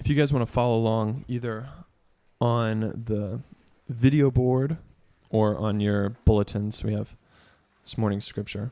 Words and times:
if 0.00 0.08
you 0.08 0.14
guys 0.14 0.32
want 0.32 0.44
to 0.44 0.50
follow 0.50 0.76
along 0.76 1.26
either 1.28 1.68
on 2.40 3.04
the 3.04 3.40
video 3.88 4.30
board 4.30 4.78
or 5.28 5.56
on 5.58 5.78
your 5.78 6.16
bulletins, 6.24 6.82
we 6.82 6.94
have 6.94 7.14
this 7.84 7.98
morning's 7.98 8.24
scripture. 8.24 8.70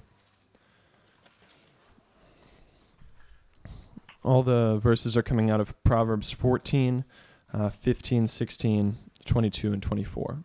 All 4.24 4.42
the 4.42 4.78
verses 4.78 5.16
are 5.18 5.22
coming 5.22 5.50
out 5.50 5.60
of 5.60 5.80
Proverbs 5.84 6.32
14, 6.32 7.04
uh, 7.52 7.68
15, 7.68 8.26
16, 8.26 8.96
22, 9.26 9.72
and 9.74 9.82
24. 9.82 10.44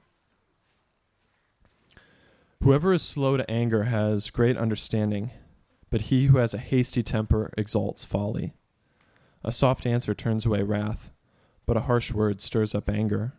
Whoever 2.62 2.94
is 2.94 3.02
slow 3.02 3.38
to 3.38 3.50
anger 3.50 3.84
has 3.84 4.30
great 4.30 4.58
understanding, 4.58 5.32
but 5.90 6.02
he 6.02 6.26
who 6.26 6.38
has 6.38 6.54
a 6.54 6.58
hasty 6.58 7.04
temper 7.04 7.54
exalts 7.58 8.04
folly. 8.04 8.54
A 9.46 9.52
soft 9.52 9.86
answer 9.86 10.14
turns 10.14 10.46
away 10.46 10.64
wrath, 10.64 11.12
but 11.66 11.76
a 11.76 11.82
harsh 11.82 12.14
word 12.14 12.40
stirs 12.40 12.74
up 12.74 12.90
anger. 12.90 13.34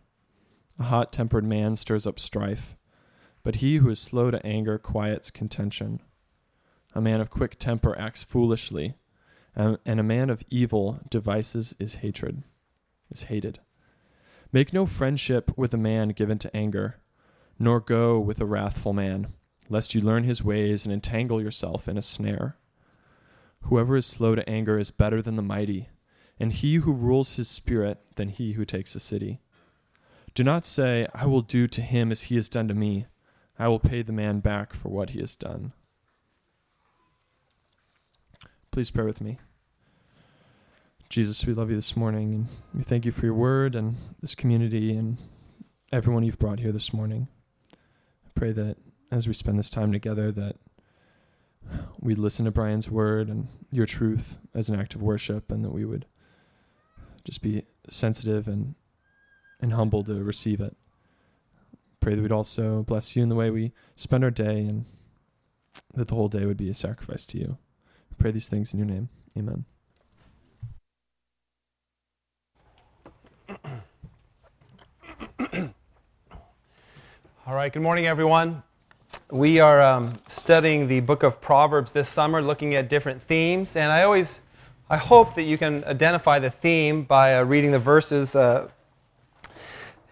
A 0.77 0.83
hot 0.83 1.11
tempered 1.11 1.45
man 1.45 1.75
stirs 1.75 2.05
up 2.05 2.19
strife, 2.19 2.77
but 3.43 3.55
he 3.55 3.77
who 3.77 3.89
is 3.89 3.99
slow 3.99 4.29
to 4.29 4.45
anger 4.45 4.77
quiets 4.77 5.31
contention. 5.31 6.01
A 6.93 7.01
man 7.01 7.21
of 7.21 7.31
quick 7.31 7.57
temper 7.57 7.97
acts 7.97 8.21
foolishly, 8.21 8.95
and, 9.55 9.79
a 9.85 10.03
man 10.03 10.29
of 10.29 10.43
evil 10.49 10.99
devices 11.09 11.75
is 11.79 11.95
hatred, 11.95 12.43
is 13.09 13.23
hated. 13.23 13.59
Make 14.51 14.73
no 14.73 14.85
friendship 14.85 15.57
with 15.57 15.73
a 15.73 15.77
man 15.77 16.09
given 16.09 16.37
to 16.39 16.55
anger, 16.55 16.97
nor 17.57 17.79
go 17.79 18.19
with 18.19 18.39
a 18.39 18.45
wrathful 18.45 18.93
man, 18.93 19.27
lest 19.69 19.95
you 19.95 20.01
learn 20.01 20.23
his 20.23 20.43
ways 20.43 20.85
and 20.85 20.93
entangle 20.93 21.41
yourself 21.41 21.87
in 21.87 21.97
a 21.97 22.01
snare. 22.01 22.57
Whoever 23.61 23.97
is 23.97 24.05
slow 24.05 24.35
to 24.35 24.47
anger 24.47 24.77
is 24.77 24.91
better 24.91 25.21
than 25.21 25.35
the 25.35 25.41
mighty 25.41 25.89
and 26.39 26.51
he 26.51 26.75
who 26.75 26.91
rules 26.91 27.35
his 27.35 27.47
spirit 27.47 27.99
than 28.15 28.29
he 28.29 28.53
who 28.53 28.65
takes 28.65 28.95
a 28.95 28.99
city. 28.99 29.39
Do 30.33 30.43
not 30.43 30.65
say, 30.65 31.07
I 31.13 31.25
will 31.25 31.41
do 31.41 31.65
to 31.67 31.81
him 31.81 32.11
as 32.11 32.23
he 32.23 32.35
has 32.35 32.49
done 32.49 32.67
to 32.67 32.73
me. 32.73 33.05
I 33.57 33.69
will 33.69 33.79
pay 33.79 34.01
the 34.01 34.11
man 34.11 34.41
back 34.41 34.73
for 34.73 34.89
what 34.89 35.11
he 35.11 35.19
has 35.19 35.35
done. 35.35 35.71
Please 38.71 38.91
pray 38.91 39.05
with 39.05 39.21
me. 39.21 39.39
Jesus, 41.07 41.45
we 41.45 41.53
love 41.53 41.69
you 41.69 41.75
this 41.77 41.95
morning, 41.95 42.33
and 42.33 42.47
we 42.73 42.83
thank 42.83 43.05
you 43.05 43.13
for 43.13 43.25
your 43.25 43.35
word 43.35 43.75
and 43.75 43.95
this 44.21 44.35
community 44.35 44.91
and 44.91 45.17
everyone 45.93 46.23
you've 46.23 46.39
brought 46.39 46.59
here 46.59 46.73
this 46.73 46.91
morning. 46.93 47.29
I 47.73 48.29
pray 48.35 48.51
that 48.51 48.75
as 49.11 49.27
we 49.27 49.33
spend 49.33 49.57
this 49.57 49.69
time 49.69 49.93
together, 49.93 50.31
that 50.33 50.57
we 51.99 52.15
listen 52.15 52.43
to 52.43 52.51
Brian's 52.51 52.91
word 52.91 53.29
and 53.29 53.47
your 53.71 53.85
truth 53.85 54.39
as 54.53 54.67
an 54.67 54.77
act 54.77 54.95
of 54.95 55.01
worship, 55.01 55.51
and 55.51 55.63
that 55.63 55.71
we 55.71 55.85
would 55.85 56.05
just 57.25 57.41
be 57.41 57.63
sensitive 57.89 58.47
and 58.47 58.75
and 59.59 59.73
humble 59.73 60.03
to 60.03 60.23
receive 60.23 60.61
it. 60.61 60.77
Pray 61.99 62.15
that 62.15 62.21
we'd 62.21 62.31
also 62.31 62.83
bless 62.83 63.15
you 63.15 63.23
in 63.23 63.29
the 63.29 63.35
way 63.35 63.49
we 63.49 63.73
spend 63.95 64.23
our 64.23 64.31
day 64.31 64.59
and 64.59 64.85
that 65.95 66.07
the 66.07 66.15
whole 66.15 66.27
day 66.27 66.45
would 66.45 66.57
be 66.57 66.69
a 66.69 66.73
sacrifice 66.73 67.25
to 67.25 67.37
you. 67.37 67.57
Pray 68.17 68.31
these 68.31 68.47
things 68.47 68.73
in 68.73 68.79
your 68.79 68.87
name. 68.87 69.09
Amen. 69.37 69.65
All 77.47 77.53
right, 77.53 77.71
good 77.71 77.81
morning, 77.81 78.07
everyone. 78.07 78.63
We 79.31 79.59
are 79.59 79.81
um, 79.81 80.13
studying 80.27 80.87
the 80.87 80.99
book 80.99 81.23
of 81.23 81.41
Proverbs 81.41 81.91
this 81.91 82.09
summer, 82.09 82.41
looking 82.41 82.75
at 82.75 82.89
different 82.89 83.21
themes, 83.21 83.75
and 83.75 83.91
I 83.91 84.03
always 84.03 84.41
I 84.87 84.97
hope 84.97 85.33
that 85.33 85.43
you 85.43 85.57
can 85.57 85.83
identify 85.85 86.37
the 86.37 86.51
theme 86.51 87.01
by 87.01 87.37
uh, 87.37 87.43
reading 87.43 87.71
the 87.71 87.79
verses. 87.79 88.35
Uh, 88.35 88.69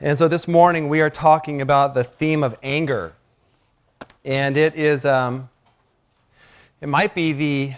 and 0.02 0.18
so 0.18 0.28
this 0.28 0.48
morning 0.48 0.90
we 0.90 1.00
are 1.00 1.12
talking 1.12 1.62
about 1.62 1.94
the 1.94 2.04
theme 2.04 2.42
of 2.42 2.58
anger. 2.64 3.14
And 4.26 4.58
it 4.58 4.74
is, 4.74 5.06
um, 5.06 5.48
it 6.82 6.90
might 6.90 7.14
be 7.14 7.34
the, 7.34 7.74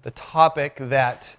the 0.00 0.10
topic 0.12 0.76
that 0.80 1.36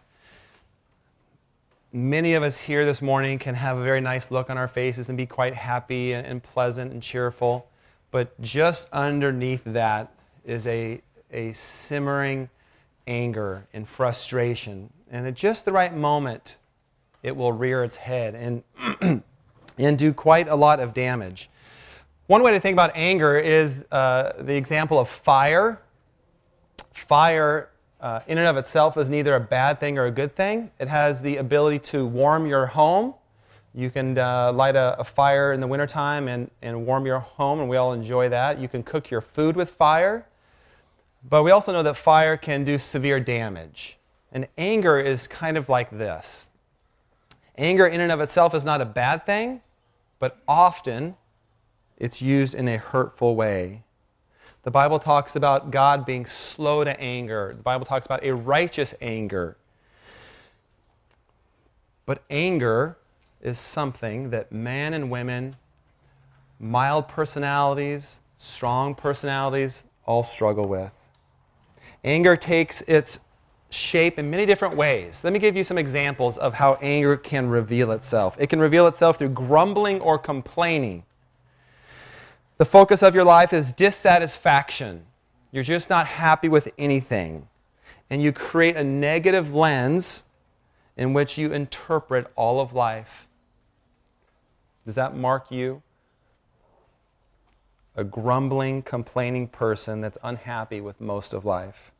many 1.91 2.35
of 2.35 2.43
us 2.43 2.55
here 2.55 2.85
this 2.85 3.01
morning 3.01 3.39
can 3.39 3.55
have 3.55 3.79
a 3.79 3.83
very 3.83 3.99
nice 3.99 4.29
look 4.29 4.51
on 4.51 4.59
our 4.59 4.67
faces 4.67 5.09
and 5.09 5.17
be 5.17 5.25
quite 5.25 5.55
happy 5.55 6.13
and, 6.13 6.27
and 6.27 6.43
pleasant 6.43 6.91
and 6.91 7.01
cheerful. 7.01 7.67
But 8.11 8.39
just 8.41 8.89
underneath 8.93 9.63
that 9.65 10.13
is 10.45 10.67
a, 10.67 11.01
a 11.31 11.51
simmering, 11.53 12.47
anger 13.07 13.65
and 13.73 13.87
frustration. 13.87 14.89
And 15.11 15.27
at 15.27 15.35
just 15.35 15.65
the 15.65 15.71
right 15.71 15.95
moment, 15.95 16.57
it 17.23 17.35
will 17.35 17.51
rear 17.51 17.83
its 17.83 17.95
head 17.95 18.35
and, 18.35 19.23
and 19.77 19.97
do 19.97 20.13
quite 20.13 20.47
a 20.47 20.55
lot 20.55 20.79
of 20.79 20.93
damage. 20.93 21.49
One 22.27 22.41
way 22.41 22.51
to 22.53 22.59
think 22.59 22.73
about 22.73 22.91
anger 22.95 23.37
is 23.37 23.85
uh, 23.91 24.33
the 24.39 24.55
example 24.55 24.99
of 24.99 25.07
fire. 25.07 25.79
Fire, 26.91 27.69
uh, 28.01 28.21
in 28.27 28.37
and 28.37 28.47
of 28.47 28.57
itself, 28.57 28.97
is 28.97 29.09
neither 29.09 29.35
a 29.35 29.39
bad 29.39 29.79
thing 29.79 29.97
or 29.97 30.05
a 30.05 30.11
good 30.11 30.35
thing. 30.35 30.71
It 30.79 30.87
has 30.87 31.21
the 31.21 31.37
ability 31.37 31.79
to 31.79 32.05
warm 32.05 32.47
your 32.47 32.65
home. 32.65 33.13
You 33.75 33.89
can 33.89 34.17
uh, 34.17 34.53
light 34.53 34.75
a, 34.75 34.99
a, 34.99 35.03
fire 35.03 35.51
in 35.51 35.59
the 35.59 35.67
wintertime 35.67 36.27
and, 36.29 36.49
and 36.61 36.85
warm 36.85 37.05
your 37.05 37.19
home, 37.19 37.59
and 37.59 37.69
we 37.69 37.75
all 37.75 37.93
enjoy 37.93 38.29
that. 38.29 38.57
You 38.57 38.69
can 38.69 38.83
cook 38.83 39.11
your 39.11 39.21
food 39.21 39.55
with 39.55 39.69
fire. 39.69 40.25
But 41.29 41.43
we 41.43 41.51
also 41.51 41.71
know 41.71 41.83
that 41.83 41.97
fire 41.97 42.37
can 42.37 42.63
do 42.63 42.77
severe 42.77 43.19
damage. 43.19 43.97
And 44.31 44.47
anger 44.57 44.99
is 44.99 45.27
kind 45.27 45.57
of 45.57 45.69
like 45.69 45.89
this 45.89 46.49
anger, 47.57 47.87
in 47.87 48.01
and 48.01 48.11
of 48.11 48.19
itself, 48.19 48.53
is 48.53 48.65
not 48.65 48.81
a 48.81 48.85
bad 48.85 49.25
thing, 49.25 49.61
but 50.19 50.37
often 50.45 51.15
it's 51.97 52.21
used 52.21 52.53
in 52.53 52.67
a 52.67 52.77
hurtful 52.77 53.35
way. 53.35 53.81
The 54.63 54.71
Bible 54.71 54.99
talks 54.99 55.37
about 55.37 55.71
God 55.71 56.05
being 56.05 56.25
slow 56.25 56.83
to 56.83 56.99
anger, 56.99 57.53
the 57.55 57.63
Bible 57.63 57.85
talks 57.85 58.05
about 58.05 58.23
a 58.25 58.35
righteous 58.35 58.93
anger. 58.99 59.55
But 62.05 62.23
anger 62.29 62.97
is 63.41 63.57
something 63.57 64.29
that 64.31 64.51
men 64.51 64.93
and 64.93 65.09
women, 65.09 65.55
mild 66.59 67.07
personalities, 67.07 68.19
strong 68.37 68.95
personalities, 68.95 69.85
all 70.05 70.23
struggle 70.23 70.67
with. 70.67 70.91
Anger 72.05 72.37
takes 72.37 72.81
its 72.81 73.19
shape 73.71 74.19
in 74.19 74.29
many 74.29 74.45
different 74.45 74.77
ways. 74.77 75.23
Let 75.23 75.33
me 75.33 75.39
give 75.39 75.57
you 75.57 75.63
some 75.63 75.79
examples 75.79 76.37
of 76.37 76.53
how 76.53 76.75
anger 76.75 77.17
can 77.17 77.49
reveal 77.49 77.91
itself. 77.91 78.37
It 78.39 78.47
can 78.47 78.59
reveal 78.59 78.85
itself 78.85 79.17
through 79.17 79.29
grumbling 79.29 79.99
or 80.01 80.19
complaining. 80.19 81.03
The 82.57 82.65
focus 82.65 83.01
of 83.01 83.15
your 83.15 83.23
life 83.23 83.53
is 83.53 83.71
dissatisfaction. 83.71 85.03
You're 85.51 85.63
just 85.63 85.89
not 85.89 86.05
happy 86.05 86.47
with 86.47 86.71
anything. 86.77 87.47
And 88.11 88.21
you 88.21 88.31
create 88.31 88.77
a 88.77 88.83
negative 88.83 89.55
lens 89.55 90.25
in 90.97 91.11
which 91.11 91.39
you 91.39 91.51
interpret 91.53 92.31
all 92.35 92.59
of 92.59 92.73
life. 92.73 93.27
Does 94.85 94.93
that 94.93 95.17
mark 95.17 95.49
you? 95.49 95.81
A 97.95 98.03
grumbling, 98.03 98.83
complaining 98.83 99.47
person 99.47 100.01
that's 100.01 100.19
unhappy 100.23 100.81
with 100.81 101.01
most 101.01 101.33
of 101.33 101.45
life. 101.45 101.91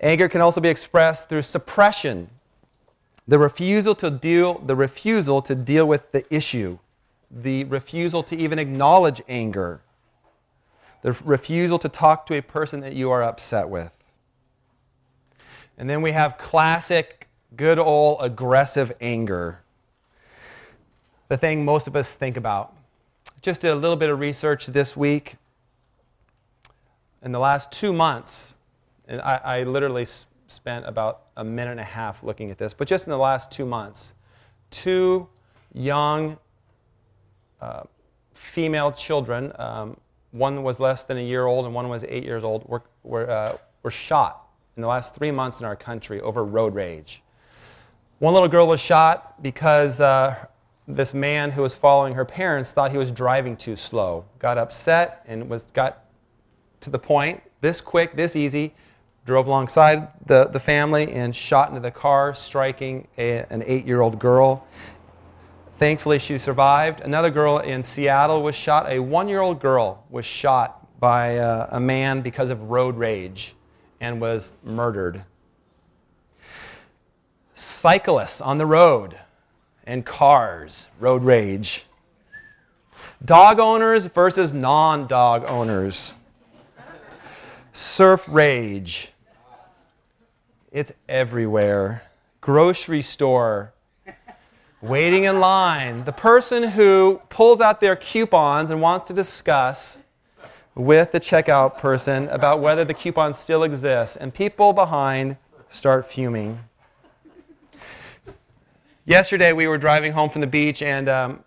Anger 0.00 0.28
can 0.28 0.40
also 0.40 0.60
be 0.60 0.68
expressed 0.68 1.28
through 1.28 1.42
suppression, 1.42 2.30
the 3.26 3.38
refusal 3.38 3.94
to 3.96 4.10
deal, 4.10 4.58
the 4.58 4.76
refusal 4.76 5.42
to 5.42 5.54
deal 5.54 5.86
with 5.86 6.12
the 6.12 6.24
issue, 6.34 6.78
the 7.30 7.64
refusal 7.64 8.22
to 8.22 8.36
even 8.36 8.58
acknowledge 8.58 9.20
anger, 9.28 9.80
the 11.02 11.12
refusal 11.24 11.78
to 11.78 11.88
talk 11.88 12.26
to 12.26 12.34
a 12.38 12.42
person 12.42 12.80
that 12.80 12.94
you 12.94 13.10
are 13.10 13.22
upset 13.22 13.68
with. 13.68 13.92
And 15.76 15.88
then 15.88 16.02
we 16.02 16.12
have 16.12 16.38
classic, 16.38 17.28
good 17.56 17.78
old 17.78 18.18
aggressive 18.20 18.92
anger. 19.00 19.60
The 21.28 21.36
thing 21.36 21.64
most 21.64 21.86
of 21.86 21.94
us 21.94 22.14
think 22.14 22.36
about. 22.36 22.74
Just 23.42 23.60
did 23.60 23.70
a 23.70 23.76
little 23.76 23.96
bit 23.96 24.10
of 24.10 24.18
research 24.18 24.66
this 24.66 24.96
week. 24.96 25.36
In 27.22 27.32
the 27.32 27.38
last 27.38 27.70
two 27.70 27.92
months, 27.92 28.56
and 29.08 29.20
I, 29.22 29.40
I 29.42 29.62
literally 29.64 30.06
spent 30.46 30.86
about 30.86 31.22
a 31.36 31.44
minute 31.44 31.72
and 31.72 31.80
a 31.80 31.84
half 31.84 32.22
looking 32.22 32.50
at 32.50 32.58
this, 32.58 32.72
but 32.72 32.86
just 32.86 33.06
in 33.06 33.10
the 33.10 33.18
last 33.18 33.50
two 33.50 33.66
months, 33.66 34.14
two 34.70 35.28
young 35.74 36.38
uh, 37.60 37.82
female 38.34 38.92
children, 38.92 39.52
um, 39.58 39.96
one 40.30 40.62
was 40.62 40.78
less 40.78 41.04
than 41.04 41.16
a 41.18 41.22
year 41.22 41.46
old 41.46 41.64
and 41.64 41.74
one 41.74 41.88
was 41.88 42.04
eight 42.04 42.24
years 42.24 42.44
old, 42.44 42.68
were, 42.68 42.82
were, 43.02 43.28
uh, 43.28 43.56
were 43.82 43.90
shot 43.90 44.48
in 44.76 44.82
the 44.82 44.88
last 44.88 45.14
three 45.14 45.30
months 45.30 45.60
in 45.60 45.66
our 45.66 45.76
country 45.76 46.20
over 46.20 46.44
road 46.44 46.74
rage. 46.74 47.22
One 48.18 48.34
little 48.34 48.48
girl 48.48 48.66
was 48.66 48.80
shot 48.80 49.42
because 49.42 50.00
uh, 50.00 50.34
this 50.86 51.14
man 51.14 51.50
who 51.50 51.62
was 51.62 51.74
following 51.74 52.14
her 52.14 52.24
parents 52.24 52.72
thought 52.72 52.90
he 52.90 52.98
was 52.98 53.12
driving 53.12 53.56
too 53.56 53.76
slow, 53.76 54.24
got 54.38 54.58
upset, 54.58 55.24
and 55.26 55.48
was 55.48 55.64
got 55.64 56.04
to 56.80 56.90
the 56.90 56.98
point 56.98 57.42
this 57.60 57.80
quick, 57.80 58.14
this 58.16 58.36
easy, 58.36 58.74
drove 59.28 59.46
alongside 59.46 60.08
the, 60.24 60.46
the 60.46 60.58
family 60.58 61.12
and 61.12 61.36
shot 61.36 61.68
into 61.68 61.82
the 61.82 61.90
car, 61.90 62.32
striking 62.32 63.06
a, 63.18 63.44
an 63.50 63.62
eight 63.66 63.84
year 63.86 64.00
old 64.00 64.18
girl. 64.18 64.66
Thankfully, 65.76 66.18
she 66.18 66.38
survived. 66.38 67.00
Another 67.00 67.30
girl 67.30 67.58
in 67.58 67.82
Seattle 67.82 68.42
was 68.42 68.54
shot. 68.54 68.90
A 68.90 68.98
one 68.98 69.28
year 69.28 69.40
old 69.40 69.60
girl 69.60 70.02
was 70.08 70.24
shot 70.24 70.98
by 70.98 71.36
uh, 71.36 71.68
a 71.72 71.78
man 71.78 72.22
because 72.22 72.48
of 72.48 72.70
road 72.70 72.96
rage 72.96 73.54
and 74.00 74.18
was 74.18 74.56
murdered. 74.64 75.22
Cyclists 77.54 78.40
on 78.40 78.56
the 78.56 78.64
road 78.64 79.14
and 79.84 80.06
cars, 80.06 80.86
road 81.00 81.22
rage. 81.22 81.84
Dog 83.22 83.60
owners 83.60 84.06
versus 84.06 84.54
non 84.54 85.06
dog 85.06 85.44
owners. 85.50 86.14
Surf 87.74 88.26
rage. 88.26 89.12
It's 90.70 90.92
everywhere. 91.08 92.02
Grocery 92.40 93.02
store. 93.02 93.72
Waiting 94.80 95.24
in 95.24 95.40
line. 95.40 96.04
The 96.04 96.12
person 96.12 96.62
who 96.62 97.20
pulls 97.30 97.60
out 97.60 97.80
their 97.80 97.96
coupons 97.96 98.70
and 98.70 98.80
wants 98.80 99.06
to 99.06 99.14
discuss 99.14 100.02
with 100.74 101.10
the 101.10 101.18
checkout 101.18 101.78
person 101.78 102.28
about 102.28 102.60
whether 102.60 102.84
the 102.84 102.94
coupon 102.94 103.34
still 103.34 103.64
exists, 103.64 104.16
and 104.16 104.32
people 104.32 104.72
behind 104.72 105.36
start 105.68 106.06
fuming. 106.06 106.58
Yesterday, 109.04 109.52
we 109.52 109.66
were 109.66 109.78
driving 109.78 110.12
home 110.12 110.30
from 110.30 110.40
the 110.40 110.46
beach, 110.46 110.82
and 110.82 111.08
um, 111.08 111.44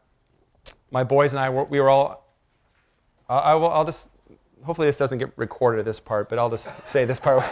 my 0.91 1.03
boys 1.03 1.31
and 1.31 1.39
I, 1.39 1.49
were, 1.49 1.63
we 1.63 1.79
were 1.79 1.89
all, 1.89 2.27
I 3.29 3.55
will, 3.55 3.69
I'll 3.69 3.85
just, 3.85 4.09
hopefully 4.63 4.87
this 4.87 4.97
doesn't 4.97 5.17
get 5.17 5.31
recorded 5.35 5.85
this 5.85 5.99
part, 5.99 6.29
but 6.29 6.37
I'll 6.39 6.49
just 6.49 6.71
say 6.85 7.05
this 7.05 7.19
part. 7.19 7.43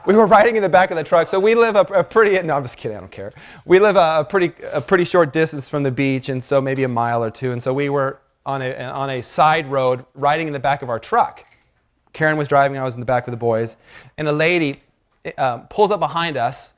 we 0.06 0.14
were 0.14 0.26
riding 0.26 0.56
in 0.56 0.62
the 0.62 0.68
back 0.68 0.90
of 0.90 0.96
the 0.96 1.04
truck. 1.04 1.28
So 1.28 1.40
we 1.40 1.54
live 1.54 1.76
a, 1.76 1.80
a 1.80 2.04
pretty, 2.04 2.40
no, 2.42 2.56
I'm 2.56 2.62
just 2.62 2.76
kidding, 2.76 2.96
I 2.96 3.00
don't 3.00 3.10
care. 3.10 3.32
We 3.64 3.78
live 3.78 3.96
a, 3.96 4.20
a, 4.20 4.24
pretty, 4.24 4.52
a 4.72 4.80
pretty 4.80 5.04
short 5.04 5.32
distance 5.32 5.68
from 5.68 5.82
the 5.82 5.90
beach, 5.90 6.28
and 6.28 6.42
so 6.42 6.60
maybe 6.60 6.84
a 6.84 6.88
mile 6.88 7.22
or 7.24 7.30
two. 7.30 7.52
And 7.52 7.62
so 7.62 7.72
we 7.72 7.88
were 7.88 8.20
on 8.46 8.62
a, 8.62 8.74
on 8.74 9.10
a 9.10 9.22
side 9.22 9.66
road 9.70 10.04
riding 10.14 10.46
in 10.46 10.52
the 10.52 10.60
back 10.60 10.82
of 10.82 10.88
our 10.88 10.98
truck. 10.98 11.44
Karen 12.12 12.36
was 12.36 12.48
driving, 12.48 12.76
I 12.78 12.84
was 12.84 12.94
in 12.94 13.00
the 13.00 13.06
back 13.06 13.26
with 13.26 13.32
the 13.32 13.38
boys. 13.38 13.76
And 14.18 14.28
a 14.28 14.32
lady 14.32 14.82
uh, 15.38 15.58
pulls 15.58 15.90
up 15.90 16.00
behind 16.00 16.36
us 16.36 16.74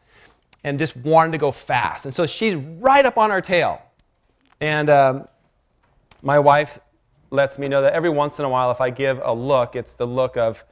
and 0.64 0.78
just 0.78 0.96
wanted 0.98 1.32
to 1.32 1.38
go 1.38 1.50
fast. 1.50 2.04
And 2.04 2.14
so 2.14 2.26
she's 2.26 2.54
right 2.54 3.04
up 3.04 3.18
on 3.18 3.30
our 3.30 3.40
tail. 3.40 3.82
And 4.60 4.90
um, 4.90 5.28
my 6.22 6.38
wife 6.38 6.78
lets 7.32 7.58
me 7.58 7.66
know 7.66 7.80
that 7.82 7.94
every 7.94 8.10
once 8.10 8.38
in 8.38 8.44
a 8.44 8.48
while, 8.48 8.70
if 8.70 8.80
I 8.80 8.90
give 8.90 9.20
a 9.24 9.32
look, 9.32 9.74
it's 9.74 9.94
the 9.94 10.06
look 10.06 10.36
of 10.36 10.62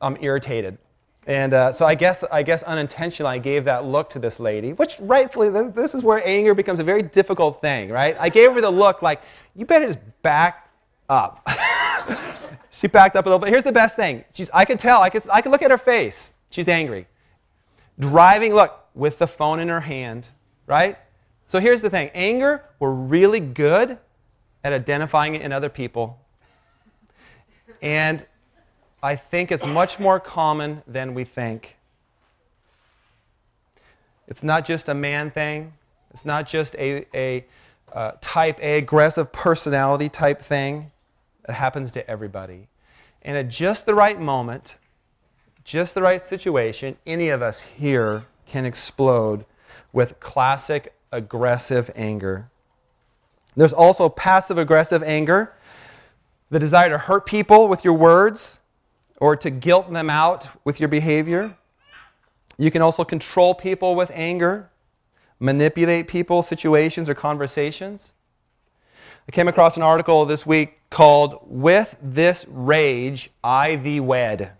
I'm 0.00 0.16
irritated. 0.20 0.78
And 1.26 1.54
uh, 1.54 1.72
so 1.72 1.86
I 1.86 1.94
guess, 1.94 2.22
I 2.30 2.42
guess 2.42 2.62
unintentionally, 2.62 3.32
I 3.32 3.38
gave 3.38 3.64
that 3.64 3.86
look 3.86 4.10
to 4.10 4.18
this 4.18 4.38
lady, 4.38 4.74
which 4.74 4.98
rightfully, 5.00 5.48
this, 5.70 5.94
is 5.94 6.02
where 6.02 6.26
anger 6.26 6.54
becomes 6.54 6.80
a 6.80 6.84
very 6.84 7.02
difficult 7.02 7.60
thing, 7.60 7.88
right? 7.88 8.14
I 8.20 8.28
gave 8.28 8.52
her 8.52 8.60
the 8.60 8.70
look 8.70 9.00
like, 9.00 9.22
you 9.54 9.64
better 9.64 9.86
just 9.86 9.98
back 10.22 10.70
up. 11.08 11.48
she 12.70 12.88
backed 12.88 13.16
up 13.16 13.24
a 13.24 13.28
little 13.28 13.38
bit. 13.38 13.48
Here's 13.48 13.62
the 13.62 13.72
best 13.72 13.96
thing. 13.96 14.24
She's, 14.34 14.50
I 14.52 14.66
can 14.66 14.76
tell, 14.76 15.00
I 15.00 15.08
can, 15.08 15.22
I 15.32 15.40
can 15.40 15.50
look 15.50 15.62
at 15.62 15.70
her 15.70 15.78
face. 15.78 16.30
She's 16.50 16.68
angry. 16.68 17.06
Driving, 17.98 18.54
look, 18.54 18.84
with 18.94 19.18
the 19.18 19.26
phone 19.26 19.60
in 19.60 19.68
her 19.68 19.80
hand, 19.80 20.28
right? 20.66 20.98
So 21.46 21.58
here's 21.58 21.80
the 21.80 21.90
thing 21.90 22.10
anger, 22.14 22.64
we're 22.80 22.92
really 22.92 23.40
good 23.40 23.98
at 24.64 24.72
identifying 24.72 25.34
it 25.34 25.42
in 25.42 25.52
other 25.52 25.68
people. 25.68 26.18
And 27.82 28.24
I 29.02 29.14
think 29.14 29.52
it's 29.52 29.66
much 29.66 30.00
more 30.00 30.18
common 30.18 30.82
than 30.86 31.12
we 31.12 31.24
think. 31.24 31.76
It's 34.26 34.42
not 34.42 34.64
just 34.64 34.88
a 34.88 34.94
man 34.94 35.30
thing, 35.30 35.74
it's 36.10 36.24
not 36.24 36.46
just 36.46 36.74
a, 36.76 37.04
a 37.14 37.44
uh, 37.92 38.12
type 38.20 38.58
A 38.60 38.78
aggressive 38.78 39.30
personality 39.32 40.08
type 40.08 40.42
thing. 40.42 40.90
It 41.46 41.52
happens 41.52 41.92
to 41.92 42.10
everybody. 42.10 42.68
And 43.22 43.36
at 43.36 43.48
just 43.48 43.84
the 43.84 43.94
right 43.94 44.18
moment, 44.18 44.76
just 45.64 45.94
the 45.94 46.02
right 46.02 46.24
situation, 46.24 46.96
any 47.06 47.28
of 47.28 47.42
us 47.42 47.60
here 47.60 48.24
can 48.46 48.64
explode 48.64 49.44
with 49.92 50.18
classic 50.20 50.94
aggressive 51.12 51.90
anger. 51.94 52.48
There's 53.56 53.72
also 53.72 54.08
passive 54.08 54.58
aggressive 54.58 55.02
anger, 55.02 55.52
the 56.50 56.58
desire 56.58 56.88
to 56.88 56.98
hurt 56.98 57.26
people 57.26 57.68
with 57.68 57.84
your 57.84 57.94
words 57.94 58.58
or 59.20 59.36
to 59.36 59.50
guilt 59.50 59.92
them 59.92 60.10
out 60.10 60.48
with 60.64 60.80
your 60.80 60.88
behavior. 60.88 61.56
You 62.58 62.70
can 62.70 62.82
also 62.82 63.04
control 63.04 63.54
people 63.54 63.94
with 63.94 64.10
anger, 64.12 64.70
manipulate 65.40 66.08
people, 66.08 66.42
situations, 66.42 67.08
or 67.08 67.14
conversations. 67.14 68.12
I 69.28 69.32
came 69.32 69.48
across 69.48 69.76
an 69.76 69.82
article 69.82 70.24
this 70.26 70.44
week 70.44 70.78
called 70.90 71.38
With 71.46 71.96
This 72.02 72.44
Rage, 72.48 73.30
I 73.42 73.76
Wed. 74.00 74.52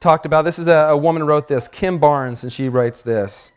Talked 0.00 0.26
about 0.26 0.44
this 0.44 0.58
is 0.60 0.68
a, 0.68 0.88
a 0.90 0.96
woman 0.96 1.24
wrote 1.24 1.48
this, 1.48 1.66
Kim 1.66 1.98
Barnes, 1.98 2.44
and 2.44 2.52
she 2.52 2.68
writes 2.68 3.02
this. 3.02 3.50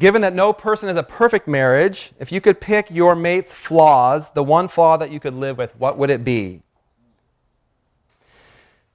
Given 0.00 0.22
that 0.22 0.32
no 0.34 0.54
person 0.54 0.88
is 0.88 0.96
a 0.96 1.02
perfect 1.02 1.46
marriage, 1.46 2.12
if 2.18 2.32
you 2.32 2.40
could 2.40 2.58
pick 2.58 2.90
your 2.90 3.14
mate's 3.14 3.52
flaws, 3.52 4.30
the 4.30 4.42
one 4.42 4.66
flaw 4.66 4.96
that 4.96 5.10
you 5.10 5.20
could 5.20 5.34
live 5.34 5.58
with, 5.58 5.76
what 5.76 5.98
would 5.98 6.08
it 6.08 6.24
be? 6.24 6.62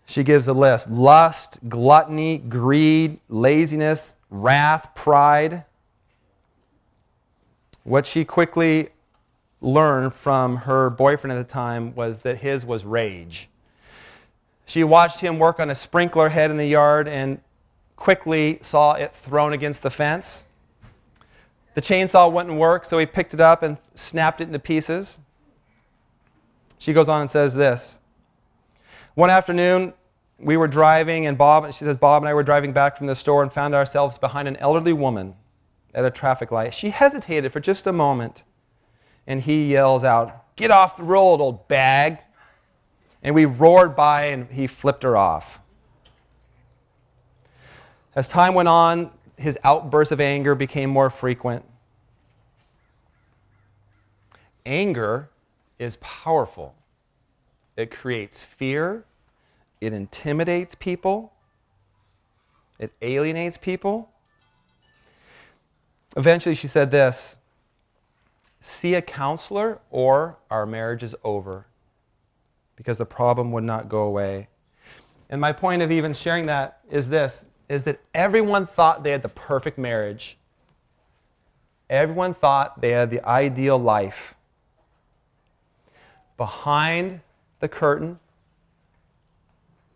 She 0.07 0.23
gives 0.23 0.47
a 0.47 0.53
list 0.53 0.89
lust, 0.89 1.59
gluttony, 1.69 2.39
greed, 2.39 3.19
laziness, 3.29 4.15
wrath, 4.31 4.95
pride. 4.95 5.65
What 7.83 8.07
she 8.07 8.25
quickly 8.25 8.89
learned 9.61 10.11
from 10.11 10.57
her 10.57 10.89
boyfriend 10.89 11.37
at 11.37 11.47
the 11.47 11.53
time 11.53 11.93
was 11.93 12.21
that 12.21 12.39
his 12.39 12.65
was 12.65 12.83
rage. 12.83 13.47
She 14.65 14.83
watched 14.83 15.19
him 15.19 15.37
work 15.37 15.59
on 15.59 15.69
a 15.69 15.75
sprinkler 15.75 16.29
head 16.29 16.49
in 16.49 16.57
the 16.57 16.65
yard 16.65 17.07
and 17.07 17.39
quickly 17.95 18.57
saw 18.63 18.93
it 18.93 19.13
thrown 19.13 19.53
against 19.53 19.83
the 19.83 19.91
fence. 19.91 20.44
The 21.75 21.81
chainsaw 21.81 22.31
wouldn't 22.31 22.57
work, 22.57 22.85
so 22.85 22.97
he 22.97 23.05
picked 23.05 23.33
it 23.33 23.41
up 23.41 23.61
and 23.61 23.77
snapped 23.93 24.41
it 24.41 24.45
into 24.45 24.59
pieces. 24.59 25.19
She 26.77 26.93
goes 26.93 27.09
on 27.09 27.21
and 27.21 27.29
says 27.29 27.53
this. 27.53 27.99
One 29.13 29.29
afternoon, 29.29 29.93
we 30.39 30.57
were 30.57 30.67
driving, 30.67 31.25
and 31.25 31.37
Bob, 31.37 31.71
she 31.73 31.85
says, 31.85 31.97
Bob 31.97 32.23
and 32.23 32.29
I 32.29 32.33
were 32.33 32.43
driving 32.43 32.73
back 32.73 32.97
from 32.97 33.07
the 33.07 33.15
store 33.15 33.43
and 33.43 33.51
found 33.51 33.75
ourselves 33.75 34.17
behind 34.17 34.47
an 34.47 34.55
elderly 34.57 34.93
woman 34.93 35.35
at 35.93 36.05
a 36.05 36.11
traffic 36.11 36.51
light. 36.51 36.73
She 36.73 36.89
hesitated 36.89 37.51
for 37.51 37.59
just 37.59 37.87
a 37.87 37.93
moment, 37.93 38.43
and 39.27 39.41
he 39.41 39.71
yells 39.71 40.03
out, 40.03 40.55
Get 40.55 40.71
off 40.71 40.95
the 40.95 41.03
road, 41.03 41.41
old 41.41 41.67
bag. 41.67 42.19
And 43.21 43.35
we 43.35 43.45
roared 43.45 43.95
by, 43.95 44.27
and 44.27 44.49
he 44.49 44.67
flipped 44.67 45.03
her 45.03 45.17
off. 45.17 45.59
As 48.15 48.29
time 48.29 48.53
went 48.53 48.69
on, 48.69 49.11
his 49.37 49.57
outbursts 49.63 50.13
of 50.13 50.21
anger 50.21 50.55
became 50.55 50.89
more 50.89 51.09
frequent. 51.09 51.65
Anger 54.65 55.29
is 55.79 55.97
powerful. 55.97 56.75
It 57.77 57.91
creates 57.91 58.41
fear, 58.41 59.05
it 59.81 59.93
intimidates 59.93 60.75
people, 60.75 61.33
it 62.79 62.91
alienates 63.01 63.57
people. 63.57 64.09
Eventually, 66.17 66.55
she 66.55 66.67
said 66.67 66.91
this 66.91 67.35
See 68.61 68.95
a 68.95 69.01
counselor, 69.01 69.79
or 69.91 70.37
our 70.49 70.65
marriage 70.65 71.03
is 71.03 71.15
over, 71.23 71.67
because 72.75 72.97
the 72.97 73.05
problem 73.05 73.51
would 73.51 73.63
not 73.63 73.89
go 73.89 74.03
away. 74.03 74.47
And 75.29 75.41
my 75.41 75.51
point 75.51 75.81
of 75.81 75.91
even 75.91 76.13
sharing 76.13 76.45
that 76.47 76.79
is 76.89 77.09
this 77.09 77.45
is 77.67 77.83
that 77.83 77.99
everyone 78.13 78.67
thought 78.67 79.03
they 79.03 79.11
had 79.11 79.23
the 79.23 79.29
perfect 79.29 79.77
marriage. 79.77 80.37
Everyone 81.89 82.33
thought 82.33 82.79
they 82.79 82.91
had 82.91 83.09
the 83.09 83.23
ideal 83.27 83.77
life. 83.77 84.34
Behind 86.37 87.21
the 87.59 87.67
curtain 87.67 88.19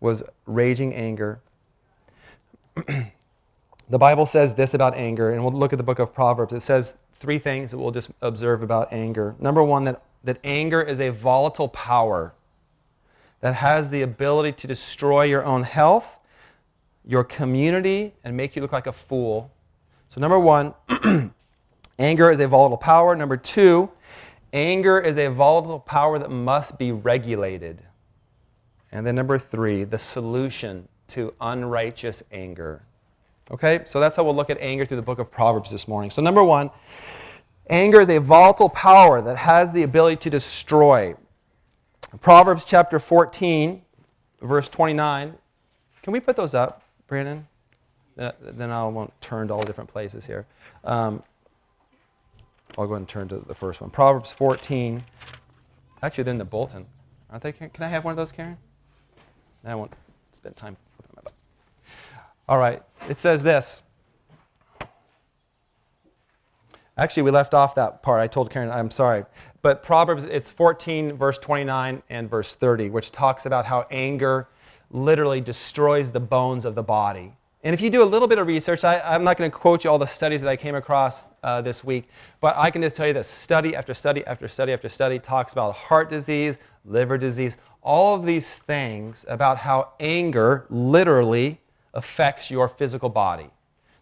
was 0.00 0.22
raging 0.46 0.94
anger. 0.94 1.40
the 2.86 3.98
Bible 3.98 4.24
says 4.24 4.54
this 4.54 4.74
about 4.74 4.96
anger, 4.96 5.32
and 5.32 5.42
we'll 5.42 5.52
look 5.52 5.72
at 5.72 5.76
the 5.76 5.82
book 5.82 5.98
of 5.98 6.14
Proverbs. 6.14 6.54
It 6.54 6.62
says 6.62 6.96
three 7.18 7.38
things 7.38 7.70
that 7.70 7.78
we'll 7.78 7.90
just 7.90 8.10
observe 8.22 8.62
about 8.62 8.92
anger. 8.92 9.34
Number 9.38 9.62
one, 9.62 9.84
that, 9.84 10.02
that 10.24 10.38
anger 10.44 10.80
is 10.80 11.00
a 11.00 11.10
volatile 11.10 11.68
power 11.68 12.32
that 13.40 13.54
has 13.54 13.90
the 13.90 14.02
ability 14.02 14.52
to 14.52 14.66
destroy 14.66 15.24
your 15.24 15.44
own 15.44 15.62
health 15.62 16.20
your 17.06 17.24
community 17.24 18.12
and 18.24 18.36
make 18.36 18.54
you 18.54 18.62
look 18.62 18.72
like 18.72 18.86
a 18.86 18.92
fool. 18.92 19.50
So, 20.08 20.20
number 20.20 20.38
one, 20.38 20.74
anger 21.98 22.30
is 22.30 22.40
a 22.40 22.48
volatile 22.48 22.76
power. 22.76 23.14
Number 23.16 23.36
two, 23.36 23.90
anger 24.52 25.00
is 25.00 25.18
a 25.18 25.28
volatile 25.28 25.80
power 25.80 26.18
that 26.18 26.30
must 26.30 26.78
be 26.78 26.92
regulated. 26.92 27.82
And 28.92 29.06
then 29.06 29.14
number 29.14 29.38
three, 29.38 29.84
the 29.84 29.98
solution 29.98 30.88
to 31.08 31.32
unrighteous 31.40 32.22
anger. 32.32 32.82
Okay, 33.50 33.80
so 33.84 33.98
that's 33.98 34.16
how 34.16 34.24
we'll 34.24 34.34
look 34.34 34.50
at 34.50 34.58
anger 34.60 34.84
through 34.84 34.96
the 34.96 35.02
book 35.02 35.18
of 35.18 35.30
Proverbs 35.30 35.70
this 35.70 35.88
morning. 35.88 36.10
So, 36.10 36.22
number 36.22 36.44
one, 36.44 36.70
anger 37.68 38.00
is 38.00 38.08
a 38.08 38.18
volatile 38.18 38.68
power 38.68 39.20
that 39.20 39.36
has 39.36 39.72
the 39.72 39.82
ability 39.82 40.16
to 40.16 40.30
destroy. 40.30 41.14
Proverbs 42.20 42.64
chapter 42.64 42.98
14, 42.98 43.82
verse 44.42 44.68
29. 44.68 45.34
Can 46.02 46.12
we 46.12 46.20
put 46.20 46.36
those 46.36 46.54
up, 46.54 46.82
Brandon? 47.08 47.46
Then 48.16 48.70
I 48.70 48.86
won't 48.86 49.12
turn 49.20 49.48
to 49.48 49.54
all 49.54 49.62
different 49.62 49.90
places 49.90 50.26
here. 50.26 50.46
Um, 50.84 51.22
I'll 52.78 52.86
go 52.86 52.94
ahead 52.94 53.00
and 53.00 53.08
turn 53.08 53.28
to 53.28 53.38
the 53.38 53.54
first 53.54 53.80
one. 53.80 53.90
Proverbs 53.90 54.32
14. 54.32 55.02
Actually, 56.02 56.24
they're 56.24 56.32
in 56.32 56.38
the 56.38 56.44
bulletin. 56.44 56.86
Aren't 57.30 57.42
they? 57.42 57.52
Can 57.52 57.70
I 57.80 57.88
have 57.88 58.04
one 58.04 58.12
of 58.12 58.16
those, 58.16 58.32
Karen? 58.32 58.56
I 59.64 59.74
won't 59.74 59.92
spend 60.32 60.56
time 60.56 60.76
flipping 60.96 61.12
my 61.16 61.22
butt. 61.22 61.34
All 62.48 62.58
right. 62.58 62.82
It 63.08 63.18
says 63.18 63.42
this. 63.42 63.82
Actually, 66.96 67.22
we 67.24 67.30
left 67.30 67.54
off 67.54 67.74
that 67.74 68.02
part. 68.02 68.20
I 68.20 68.26
told 68.26 68.50
Karen, 68.50 68.70
I'm 68.70 68.90
sorry. 68.90 69.24
But 69.62 69.82
Proverbs, 69.82 70.24
it's 70.24 70.50
14, 70.50 71.16
verse 71.16 71.38
29 71.38 72.02
and 72.08 72.30
verse 72.30 72.54
30, 72.54 72.90
which 72.90 73.10
talks 73.10 73.46
about 73.46 73.64
how 73.66 73.86
anger 73.90 74.48
literally 74.90 75.40
destroys 75.40 76.10
the 76.10 76.20
bones 76.20 76.64
of 76.64 76.74
the 76.74 76.82
body. 76.82 77.32
And 77.62 77.74
if 77.74 77.82
you 77.82 77.90
do 77.90 78.02
a 78.02 78.04
little 78.04 78.26
bit 78.26 78.38
of 78.38 78.46
research, 78.46 78.84
I, 78.84 79.14
am 79.14 79.22
not 79.22 79.36
going 79.36 79.50
to 79.50 79.56
quote 79.56 79.84
you 79.84 79.90
all 79.90 79.98
the 79.98 80.06
studies 80.06 80.40
that 80.40 80.48
I 80.48 80.56
came 80.56 80.74
across 80.74 81.28
uh, 81.42 81.60
this 81.60 81.84
week, 81.84 82.08
but 82.40 82.56
I 82.56 82.70
can 82.70 82.80
just 82.80 82.96
tell 82.96 83.06
you 83.06 83.12
that 83.12 83.26
study 83.26 83.76
after 83.76 83.92
study 83.92 84.24
after 84.26 84.48
study 84.48 84.72
after 84.72 84.88
study 84.88 85.18
talks 85.18 85.52
about 85.52 85.74
heart 85.74 86.08
disease, 86.08 86.56
liver 86.86 87.18
disease, 87.18 87.58
all 87.82 88.14
of 88.14 88.24
these 88.24 88.56
things 88.56 89.26
about 89.28 89.58
how 89.58 89.92
anger 90.00 90.64
literally 90.70 91.60
affects 91.92 92.50
your 92.50 92.66
physical 92.66 93.10
body. 93.10 93.50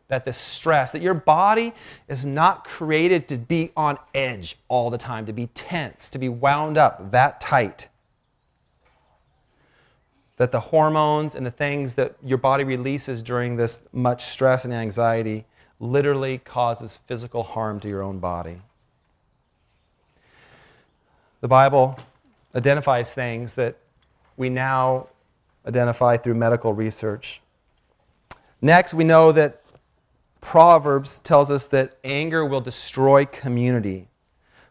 That 0.07 0.25
the 0.25 0.33
stress, 0.33 0.93
that 0.93 1.03
your 1.03 1.15
body 1.15 1.75
is 2.07 2.25
not 2.25 2.65
created 2.65 3.27
to 3.29 3.39
be 3.39 3.73
on 3.77 3.99
edge 4.15 4.57
all 4.69 4.89
the 4.89 4.99
time, 4.99 5.27
to 5.27 5.33
be 5.33 5.49
tense, 5.49 6.09
to 6.11 6.19
be 6.19 6.29
wound 6.29 6.79
up 6.79 7.11
that 7.11 7.41
tight 7.41 7.89
that 10.39 10.53
the 10.53 10.61
hormones 10.61 11.35
and 11.35 11.45
the 11.45 11.51
things 11.51 11.95
that 11.97 12.15
your 12.25 12.39
body 12.39 12.65
releases 12.65 13.23
during 13.23 13.57
this 13.57 13.81
much 13.93 14.25
stress 14.25 14.65
and 14.65 14.73
anxiety 14.73 15.45
literally 15.81 16.39
causes 16.39 17.01
physical 17.07 17.43
harm 17.43 17.79
to 17.81 17.89
your 17.89 18.03
own 18.03 18.19
body. 18.19 18.61
The 21.41 21.49
Bible 21.49 21.99
identifies 22.55 23.13
things 23.15 23.55
that 23.55 23.77
we 24.37 24.49
now 24.49 25.09
identify 25.67 26.17
through 26.17 26.35
medical 26.35 26.73
research. 26.73 27.41
Next, 28.63 28.95
we 28.95 29.05
know 29.05 29.33
that 29.33 29.63
Proverbs 30.41 31.21
tells 31.21 31.51
us 31.51 31.67
that 31.69 31.99
anger 32.05 32.45
will 32.47 32.61
destroy 32.61 33.27
community. 33.27 34.09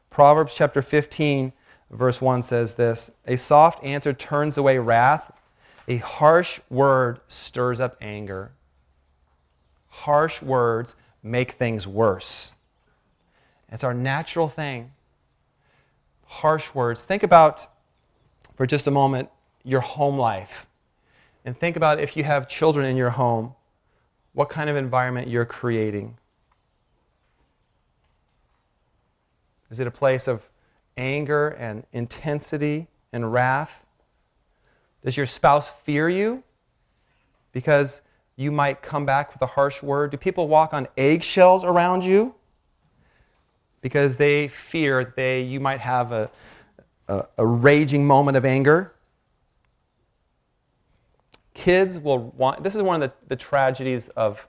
Proverbs 0.09 0.53
chapter 0.55 0.81
15, 0.81 1.51
verse 1.91 2.21
1 2.21 2.43
says 2.43 2.75
this 2.75 3.12
A 3.27 3.36
soft 3.36 3.83
answer 3.83 4.13
turns 4.13 4.57
away 4.57 4.77
wrath, 4.77 5.31
a 5.88 5.98
harsh 5.98 6.60
word 6.70 7.20
stirs 7.27 7.79
up 7.79 7.98
anger. 8.01 8.51
Harsh 9.88 10.41
words 10.41 10.96
make 11.24 11.53
things 11.53 11.88
worse. 11.88 12.53
It's 13.72 13.84
our 13.84 13.94
natural 13.94 14.48
thing. 14.50 14.91
Harsh 16.25 16.74
words. 16.74 17.03
Think 17.03 17.24
about, 17.24 17.67
for 18.56 18.65
just 18.65 18.88
a 18.88 18.91
moment, 18.91 19.29
your 19.63 19.82
home 19.82 20.17
life. 20.17 20.67
And 21.46 21.58
think 21.58 21.75
about 21.75 22.00
if 22.00 22.17
you 22.17 22.24
have 22.24 22.48
children 22.48 22.86
in 22.86 22.98
your 22.98 23.10
home, 23.10 23.53
what 24.34 24.50
kind 24.50 24.70
of 24.70 24.75
environment 24.75 25.27
you're 25.27 25.46
creating. 25.46 26.17
Is 29.72 29.79
it 29.79 29.88
a 29.88 29.91
place 29.91 30.27
of 30.27 30.48
anger 30.98 31.50
and 31.50 31.86
intensity 31.94 32.88
and 33.12 33.32
wrath? 33.32 33.87
Does 35.07 35.15
your 35.15 35.25
spouse 35.25 35.69
fear 35.85 36.09
you 36.09 36.43
because 37.53 38.01
you 38.35 38.51
might 38.51 38.81
come 38.81 39.05
back 39.05 39.31
with 39.31 39.41
a 39.41 39.45
harsh 39.45 39.81
word? 39.81 40.11
Do 40.11 40.17
people 40.17 40.49
walk 40.49 40.73
on 40.73 40.85
eggshells 40.97 41.63
around 41.63 42.03
you 42.03 42.35
because 43.79 44.17
they 44.17 44.49
fear 44.49 45.05
that 45.05 45.15
they, 45.15 45.43
you 45.43 45.61
might 45.61 45.79
have 45.79 46.11
a, 46.11 46.29
a, 47.07 47.25
a 47.37 47.45
raging 47.45 48.05
moment 48.05 48.35
of 48.35 48.43
anger? 48.43 48.91
Kids 51.53 51.97
will 51.97 52.33
want, 52.35 52.61
this 52.61 52.75
is 52.75 52.83
one 52.83 53.01
of 53.01 53.09
the, 53.09 53.15
the 53.29 53.37
tragedies 53.37 54.09
of, 54.09 54.45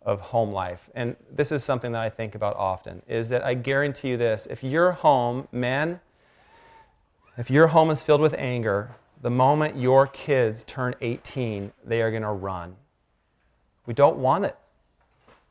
of 0.00 0.22
home 0.22 0.52
life. 0.52 0.88
And 0.94 1.16
this 1.30 1.52
is 1.52 1.62
something 1.62 1.92
that 1.92 2.00
I 2.00 2.08
think 2.08 2.34
about 2.34 2.56
often, 2.56 3.02
is 3.06 3.28
that 3.28 3.44
I 3.44 3.52
guarantee 3.52 4.08
you 4.08 4.16
this, 4.16 4.46
if 4.48 4.64
your 4.64 4.92
home, 4.92 5.48
men, 5.52 6.00
if 7.36 7.50
your 7.50 7.66
home 7.66 7.90
is 7.90 8.00
filled 8.02 8.22
with 8.22 8.32
anger, 8.38 8.96
the 9.22 9.30
moment 9.30 9.76
your 9.76 10.08
kids 10.08 10.64
turn 10.64 10.94
18, 11.00 11.72
they 11.84 12.02
are 12.02 12.10
going 12.10 12.24
to 12.24 12.32
run. 12.32 12.76
We 13.86 13.94
don't 13.94 14.18
want 14.18 14.44
it. 14.44 14.56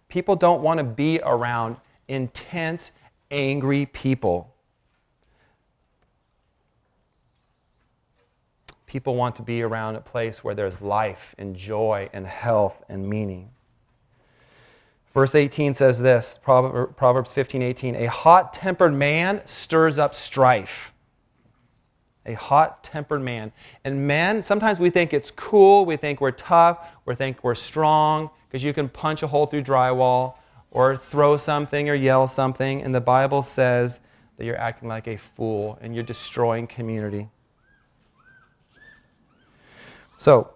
People 0.09 0.35
don't 0.35 0.61
want 0.61 0.77
to 0.77 0.83
be 0.83 1.21
around 1.23 1.77
intense, 2.09 2.91
angry 3.31 3.85
people. 3.85 4.53
People 8.85 9.15
want 9.15 9.37
to 9.37 9.41
be 9.41 9.61
around 9.61 9.95
a 9.95 10.01
place 10.01 10.43
where 10.43 10.53
there's 10.53 10.81
life 10.81 11.33
and 11.37 11.55
joy 11.55 12.09
and 12.11 12.27
health 12.27 12.83
and 12.89 13.07
meaning. 13.07 13.49
Verse 15.13 15.33
18 15.33 15.73
says 15.73 15.97
this 15.97 16.39
Proverbs 16.43 17.31
15 17.31 17.61
18, 17.61 17.95
a 17.95 18.05
hot 18.07 18.53
tempered 18.53 18.93
man 18.93 19.41
stirs 19.45 19.97
up 19.97 20.13
strife 20.13 20.90
a 22.25 22.33
hot 22.33 22.83
tempered 22.83 23.21
man. 23.21 23.51
And 23.83 24.07
men, 24.07 24.43
sometimes 24.43 24.79
we 24.79 24.89
think 24.89 25.13
it's 25.13 25.31
cool, 25.31 25.85
we 25.85 25.97
think 25.97 26.21
we're 26.21 26.31
tough, 26.31 26.87
we 27.05 27.15
think 27.15 27.43
we're 27.43 27.55
strong, 27.55 28.29
because 28.47 28.63
you 28.63 28.73
can 28.73 28.89
punch 28.89 29.23
a 29.23 29.27
hole 29.27 29.45
through 29.45 29.63
drywall 29.63 30.35
or 30.71 30.97
throw 30.97 31.37
something 31.37 31.89
or 31.89 31.95
yell 31.95 32.27
something. 32.27 32.81
And 32.83 32.93
the 32.93 33.01
Bible 33.01 33.41
says 33.41 33.99
that 34.37 34.45
you're 34.45 34.57
acting 34.57 34.87
like 34.87 35.07
a 35.07 35.17
fool 35.17 35.77
and 35.81 35.93
you're 35.93 36.03
destroying 36.03 36.67
community. 36.67 37.29
So, 40.17 40.51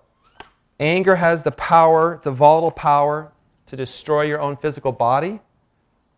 anger 0.79 1.15
has 1.15 1.41
the 1.41 1.51
power, 1.51 2.13
it's 2.13 2.27
a 2.27 2.31
volatile 2.31 2.71
power 2.71 3.31
to 3.65 3.75
destroy 3.75 4.23
your 4.23 4.39
own 4.39 4.57
physical 4.57 4.91
body. 4.91 5.39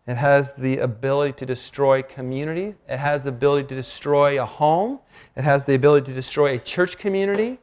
It 0.08 0.16
has 0.16 0.52
the 0.54 0.78
ability 0.78 1.34
to 1.34 1.44
destroy 1.44 2.02
community. 2.02 2.74
It 2.88 2.96
has 2.96 3.24
the 3.24 3.28
ability 3.28 3.68
to 3.68 3.74
destroy 3.74 4.42
a 4.42 4.46
home. 4.46 5.00
It 5.36 5.44
has 5.44 5.66
the 5.66 5.74
ability 5.74 6.06
to 6.06 6.14
destroy 6.14 6.54
a 6.54 6.58
church 6.58 6.96
community. 6.96 7.58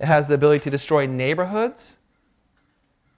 It 0.00 0.06
has 0.06 0.26
the 0.26 0.34
ability 0.34 0.64
to 0.64 0.70
destroy 0.70 1.06
neighborhoods. 1.06 1.98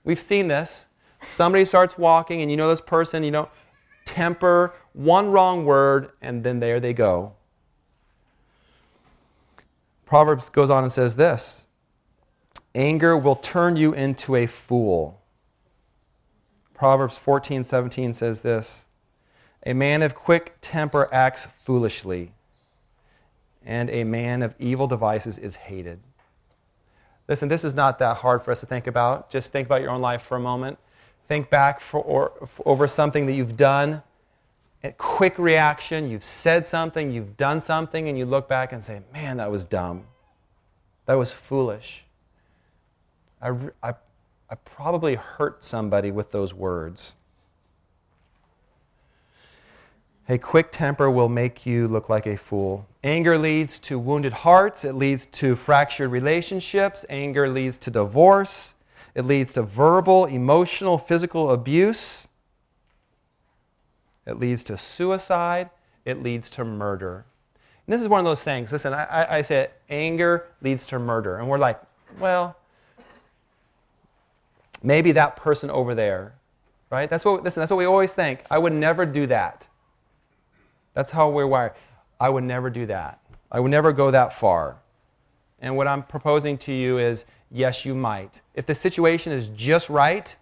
We've 0.04 0.20
seen 0.20 0.46
this. 0.46 0.88
Somebody 1.22 1.64
starts 1.64 1.96
walking, 1.96 2.42
and 2.42 2.50
you 2.50 2.58
know 2.58 2.68
this 2.68 2.82
person, 2.82 3.24
you 3.24 3.30
know, 3.30 3.48
temper, 4.04 4.74
one 4.92 5.30
wrong 5.30 5.64
word, 5.64 6.10
and 6.20 6.44
then 6.44 6.60
there 6.60 6.78
they 6.78 6.92
go. 6.92 7.32
Proverbs 10.04 10.50
goes 10.50 10.68
on 10.68 10.84
and 10.84 10.92
says 10.92 11.16
this 11.16 11.64
Anger 12.74 13.16
will 13.16 13.36
turn 13.36 13.74
you 13.74 13.94
into 13.94 14.36
a 14.36 14.46
fool. 14.46 15.22
Proverbs 16.76 17.16
14, 17.16 17.64
17 17.64 18.12
says 18.12 18.42
this 18.42 18.84
A 19.64 19.72
man 19.72 20.02
of 20.02 20.14
quick 20.14 20.56
temper 20.60 21.08
acts 21.10 21.48
foolishly, 21.64 22.32
and 23.64 23.88
a 23.88 24.04
man 24.04 24.42
of 24.42 24.54
evil 24.58 24.86
devices 24.86 25.38
is 25.38 25.54
hated. 25.54 25.98
Listen, 27.28 27.48
this 27.48 27.64
is 27.64 27.74
not 27.74 27.98
that 27.98 28.18
hard 28.18 28.42
for 28.42 28.52
us 28.52 28.60
to 28.60 28.66
think 28.66 28.86
about. 28.86 29.30
Just 29.30 29.52
think 29.52 29.66
about 29.66 29.80
your 29.80 29.90
own 29.90 30.00
life 30.00 30.22
for 30.22 30.36
a 30.36 30.40
moment. 30.40 30.78
Think 31.28 31.50
back 31.50 31.80
for, 31.80 32.00
or, 32.02 32.32
for, 32.46 32.68
over 32.68 32.86
something 32.86 33.26
that 33.26 33.32
you've 33.32 33.56
done. 33.56 34.02
A 34.84 34.92
quick 34.92 35.38
reaction, 35.38 36.08
you've 36.08 36.22
said 36.22 36.66
something, 36.66 37.10
you've 37.10 37.36
done 37.36 37.60
something, 37.60 38.08
and 38.08 38.16
you 38.16 38.26
look 38.26 38.48
back 38.48 38.72
and 38.72 38.84
say, 38.84 39.00
man, 39.12 39.38
that 39.38 39.50
was 39.50 39.64
dumb. 39.64 40.04
That 41.06 41.14
was 41.14 41.32
foolish. 41.32 42.04
I, 43.42 43.56
I 43.82 43.94
I 44.48 44.54
probably 44.54 45.16
hurt 45.16 45.64
somebody 45.64 46.10
with 46.10 46.30
those 46.30 46.54
words. 46.54 47.14
A 50.28 50.38
quick 50.38 50.72
temper 50.72 51.08
will 51.10 51.28
make 51.28 51.66
you 51.66 51.86
look 51.86 52.08
like 52.08 52.26
a 52.26 52.36
fool. 52.36 52.86
Anger 53.04 53.38
leads 53.38 53.78
to 53.80 53.98
wounded 53.98 54.32
hearts. 54.32 54.84
It 54.84 54.94
leads 54.94 55.26
to 55.26 55.54
fractured 55.54 56.10
relationships. 56.10 57.04
Anger 57.08 57.48
leads 57.48 57.76
to 57.78 57.90
divorce. 57.90 58.74
It 59.14 59.24
leads 59.24 59.52
to 59.54 59.62
verbal, 59.62 60.26
emotional, 60.26 60.98
physical 60.98 61.52
abuse. 61.52 62.26
It 64.26 64.40
leads 64.40 64.64
to 64.64 64.76
suicide. 64.76 65.70
It 66.04 66.22
leads 66.22 66.50
to 66.50 66.64
murder. 66.64 67.24
And 67.86 67.94
this 67.94 68.02
is 68.02 68.08
one 68.08 68.18
of 68.18 68.24
those 68.24 68.42
things. 68.42 68.72
Listen, 68.72 68.92
I, 68.92 69.36
I 69.36 69.42
say 69.42 69.70
anger 69.88 70.46
leads 70.60 70.86
to 70.86 70.98
murder. 70.98 71.38
And 71.38 71.48
we're 71.48 71.58
like, 71.58 71.80
well, 72.18 72.56
maybe 74.82 75.12
that 75.12 75.36
person 75.36 75.70
over 75.70 75.94
there, 75.94 76.34
right? 76.90 77.08
That's 77.08 77.24
what, 77.24 77.42
listen, 77.42 77.60
that's 77.60 77.70
what 77.70 77.78
we 77.78 77.84
always 77.84 78.14
think. 78.14 78.44
I 78.50 78.58
would 78.58 78.72
never 78.72 79.06
do 79.06 79.26
that. 79.26 79.66
That's 80.94 81.10
how 81.10 81.30
we're 81.30 81.46
wired. 81.46 81.72
I 82.18 82.28
would 82.28 82.44
never 82.44 82.70
do 82.70 82.86
that. 82.86 83.20
I 83.52 83.60
would 83.60 83.70
never 83.70 83.92
go 83.92 84.10
that 84.10 84.38
far. 84.38 84.78
And 85.60 85.76
what 85.76 85.86
I'm 85.86 86.02
proposing 86.02 86.58
to 86.58 86.72
you 86.72 86.98
is 86.98 87.24
yes, 87.50 87.84
you 87.84 87.94
might. 87.94 88.40
If 88.54 88.66
the 88.66 88.74
situation 88.74 89.32
is 89.32 89.48
just 89.50 89.88
right, 89.88 90.34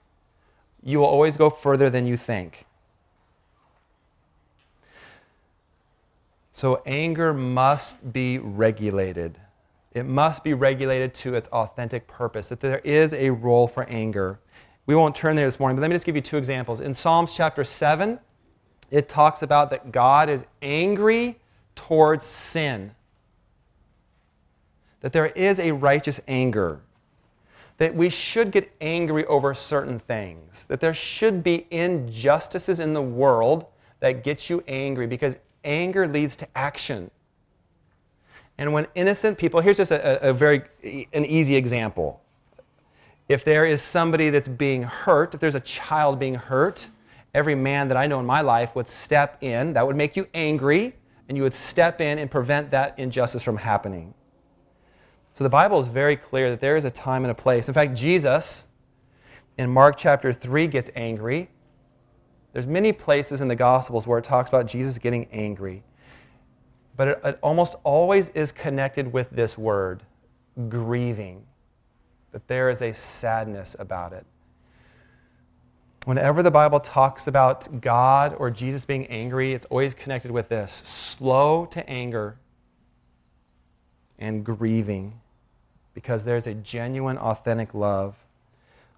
you 0.82 0.98
will 0.98 1.06
always 1.06 1.36
go 1.36 1.50
further 1.50 1.90
than 1.90 2.06
you 2.06 2.16
think. 2.16 2.66
So, 6.52 6.82
anger 6.86 7.34
must 7.34 8.12
be 8.12 8.38
regulated. 8.38 9.38
It 9.94 10.06
must 10.06 10.42
be 10.42 10.54
regulated 10.54 11.14
to 11.14 11.34
its 11.34 11.48
authentic 11.48 12.06
purpose, 12.08 12.48
that 12.48 12.60
there 12.60 12.80
is 12.80 13.14
a 13.14 13.30
role 13.30 13.68
for 13.68 13.84
anger. 13.84 14.40
We 14.86 14.96
won't 14.96 15.14
turn 15.14 15.36
there 15.36 15.46
this 15.46 15.60
morning, 15.60 15.76
but 15.76 15.82
let 15.82 15.88
me 15.88 15.94
just 15.94 16.04
give 16.04 16.16
you 16.16 16.22
two 16.22 16.36
examples. 16.36 16.80
In 16.80 16.92
Psalms 16.92 17.34
chapter 17.34 17.62
7, 17.62 18.18
it 18.90 19.08
talks 19.08 19.42
about 19.42 19.70
that 19.70 19.92
God 19.92 20.28
is 20.28 20.44
angry 20.62 21.38
towards 21.74 22.24
sin, 22.24 22.92
that 25.00 25.12
there 25.12 25.26
is 25.26 25.60
a 25.60 25.70
righteous 25.70 26.20
anger, 26.28 26.80
that 27.78 27.94
we 27.94 28.08
should 28.08 28.50
get 28.50 28.72
angry 28.80 29.24
over 29.26 29.54
certain 29.54 29.98
things, 29.98 30.66
that 30.66 30.80
there 30.80 30.94
should 30.94 31.42
be 31.42 31.66
injustices 31.70 32.80
in 32.80 32.92
the 32.92 33.02
world 33.02 33.66
that 34.00 34.24
get 34.24 34.50
you 34.50 34.62
angry 34.68 35.06
because 35.06 35.38
anger 35.64 36.06
leads 36.06 36.36
to 36.36 36.48
action. 36.56 37.10
And 38.58 38.72
when 38.72 38.86
innocent 38.94 39.36
people, 39.36 39.60
here's 39.60 39.76
just 39.76 39.90
a, 39.90 40.28
a, 40.28 40.32
very 40.32 40.62
an 41.12 41.24
easy 41.24 41.56
example. 41.56 42.20
If 43.28 43.44
there 43.44 43.66
is 43.66 43.82
somebody 43.82 44.30
that's 44.30 44.48
being 44.48 44.82
hurt, 44.82 45.34
if 45.34 45.40
there's 45.40 45.54
a 45.54 45.60
child 45.60 46.18
being 46.18 46.34
hurt, 46.34 46.88
every 47.34 47.54
man 47.54 47.88
that 47.88 47.96
I 47.96 48.06
know 48.06 48.20
in 48.20 48.26
my 48.26 48.42
life 48.42 48.74
would 48.76 48.88
step 48.88 49.38
in. 49.42 49.72
That 49.72 49.86
would 49.86 49.96
make 49.96 50.16
you 50.16 50.26
angry, 50.34 50.94
and 51.28 51.36
you 51.36 51.42
would 51.42 51.54
step 51.54 52.00
in 52.00 52.18
and 52.18 52.30
prevent 52.30 52.70
that 52.70 52.96
injustice 52.98 53.42
from 53.42 53.56
happening. 53.56 54.14
So 55.36 55.42
the 55.42 55.50
Bible 55.50 55.80
is 55.80 55.88
very 55.88 56.16
clear 56.16 56.50
that 56.50 56.60
there 56.60 56.76
is 56.76 56.84
a 56.84 56.90
time 56.90 57.24
and 57.24 57.32
a 57.32 57.34
place. 57.34 57.66
In 57.66 57.74
fact, 57.74 57.94
Jesus 57.94 58.66
in 59.58 59.68
Mark 59.68 59.96
chapter 59.96 60.32
3 60.32 60.68
gets 60.68 60.90
angry 60.94 61.48
there's 62.54 62.68
many 62.68 62.92
places 62.92 63.40
in 63.40 63.48
the 63.48 63.56
Gospels 63.56 64.06
where 64.06 64.16
it 64.18 64.24
talks 64.24 64.48
about 64.48 64.66
Jesus 64.66 64.96
getting 64.96 65.26
angry. 65.32 65.82
But 66.96 67.08
it, 67.08 67.20
it 67.24 67.38
almost 67.42 67.76
always 67.84 68.28
is 68.30 68.52
connected 68.52 69.12
with 69.12 69.30
this 69.30 69.58
word, 69.58 70.02
grieving. 70.68 71.44
That 72.32 72.46
there 72.48 72.70
is 72.70 72.82
a 72.82 72.92
sadness 72.92 73.76
about 73.78 74.12
it. 74.12 74.24
Whenever 76.04 76.42
the 76.42 76.50
Bible 76.50 76.80
talks 76.80 77.28
about 77.28 77.80
God 77.80 78.34
or 78.38 78.50
Jesus 78.50 78.84
being 78.84 79.06
angry, 79.06 79.54
it's 79.54 79.64
always 79.66 79.94
connected 79.94 80.30
with 80.30 80.48
this 80.48 80.72
slow 80.72 81.64
to 81.66 81.88
anger 81.88 82.36
and 84.18 84.44
grieving 84.44 85.18
because 85.94 86.24
there's 86.24 86.46
a 86.46 86.54
genuine, 86.54 87.16
authentic 87.18 87.72
love. 87.72 88.16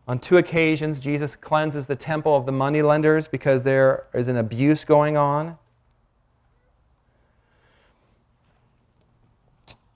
On 0.09 0.19
two 0.19 0.39
occasions, 0.39 0.99
Jesus 0.99 1.37
cleanses 1.37 1.87
the 1.87 1.97
temple 1.97 2.37
of 2.37 2.47
the 2.47 2.53
moneylenders 2.53 3.29
because 3.29 3.63
there 3.63 4.07
is 4.15 4.29
an 4.29 4.39
abuse 4.39 4.85
going 4.85 5.17
on. 5.17 5.59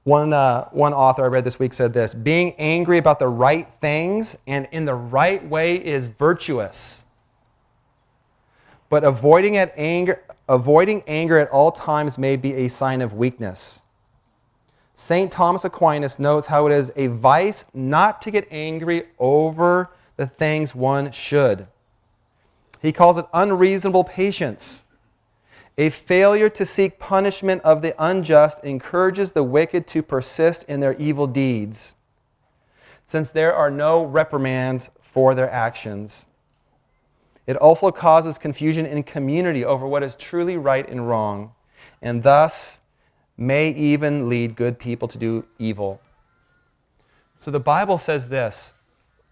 One, 0.05 0.33
uh, 0.33 0.65
one 0.71 0.95
author 0.95 1.25
I 1.25 1.29
read 1.29 1.45
this 1.45 1.59
week 1.59 1.75
said 1.75 1.93
this 1.93 2.15
Being 2.15 2.55
angry 2.59 2.99
about 2.99 3.19
the 3.19 3.29
right 3.29 3.69
things 3.81 4.37
and 4.47 4.67
in 4.73 4.85
the 4.85 4.95
right 4.95 5.47
way 5.47 5.77
is 5.77 6.07
virtuous. 6.07 7.05
But 8.89 9.05
avoiding, 9.05 9.57
at 9.57 9.73
anger, 9.77 10.23
avoiding 10.49 11.05
anger 11.07 11.39
at 11.39 11.49
all 11.51 11.71
times 11.71 12.19
may 12.19 12.37
be 12.37 12.55
a 12.55 12.69
sign 12.69 13.03
of 13.03 13.13
weakness. 13.13 13.83
St. 14.95 15.31
Thomas 15.31 15.65
Aquinas 15.65 16.19
notes 16.19 16.47
how 16.47 16.67
it 16.67 16.73
is 16.73 16.93
a 16.97 17.07
vice 17.07 17.65
not 17.73 18.21
to 18.23 18.31
get 18.31 18.47
angry 18.51 19.05
over 19.19 19.91
the 20.17 20.27
things 20.27 20.75
one 20.75 21.11
should. 21.11 21.69
He 22.83 22.93
calls 22.93 23.17
it 23.17 23.27
unreasonable 23.33 24.05
patience. 24.05 24.83
A 25.81 25.89
failure 25.89 26.51
to 26.51 26.67
seek 26.67 26.99
punishment 26.99 27.63
of 27.63 27.81
the 27.81 27.95
unjust 27.99 28.63
encourages 28.63 29.33
the 29.33 29.43
wicked 29.43 29.87
to 29.87 30.03
persist 30.03 30.63
in 30.65 30.81
their 30.81 30.93
evil 30.97 31.27
deeds, 31.27 31.97
since 33.07 33.31
there 33.31 33.55
are 33.55 33.71
no 33.71 34.05
reprimands 34.05 34.91
for 35.01 35.35
their 35.35 35.51
actions. 35.51 36.27
It 37.47 37.57
also 37.57 37.91
causes 37.91 38.37
confusion 38.37 38.85
in 38.85 39.03
community 39.05 39.65
over 39.65 39.89
what 39.89 40.03
is 40.03 40.15
truly 40.17 40.59
right 40.59 40.87
and 40.87 41.09
wrong, 41.09 41.53
and 42.03 42.23
thus 42.23 42.81
may 43.39 43.71
even 43.71 44.29
lead 44.29 44.57
good 44.57 44.79
people 44.79 45.09
to 45.09 45.17
do 45.17 45.47
evil. 45.59 45.99
So 47.39 47.51
the 47.51 47.59
Bible 47.59 47.97
says 47.97 48.29
this 48.29 48.75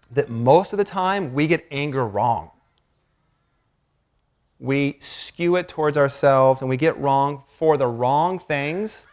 that 0.09 0.31
most 0.31 0.73
of 0.73 0.77
the 0.77 0.83
time 0.83 1.31
we 1.31 1.45
get 1.45 1.67
anger 1.69 2.07
wrong. 2.07 2.49
We 4.59 4.97
skew 4.99 5.55
it 5.55 5.67
towards 5.67 5.95
ourselves 5.95 6.61
and 6.61 6.69
we 6.69 6.77
get 6.77 6.97
wrong 6.97 7.43
for 7.47 7.77
the 7.77 7.87
wrong 7.87 8.39
things, 8.39 9.07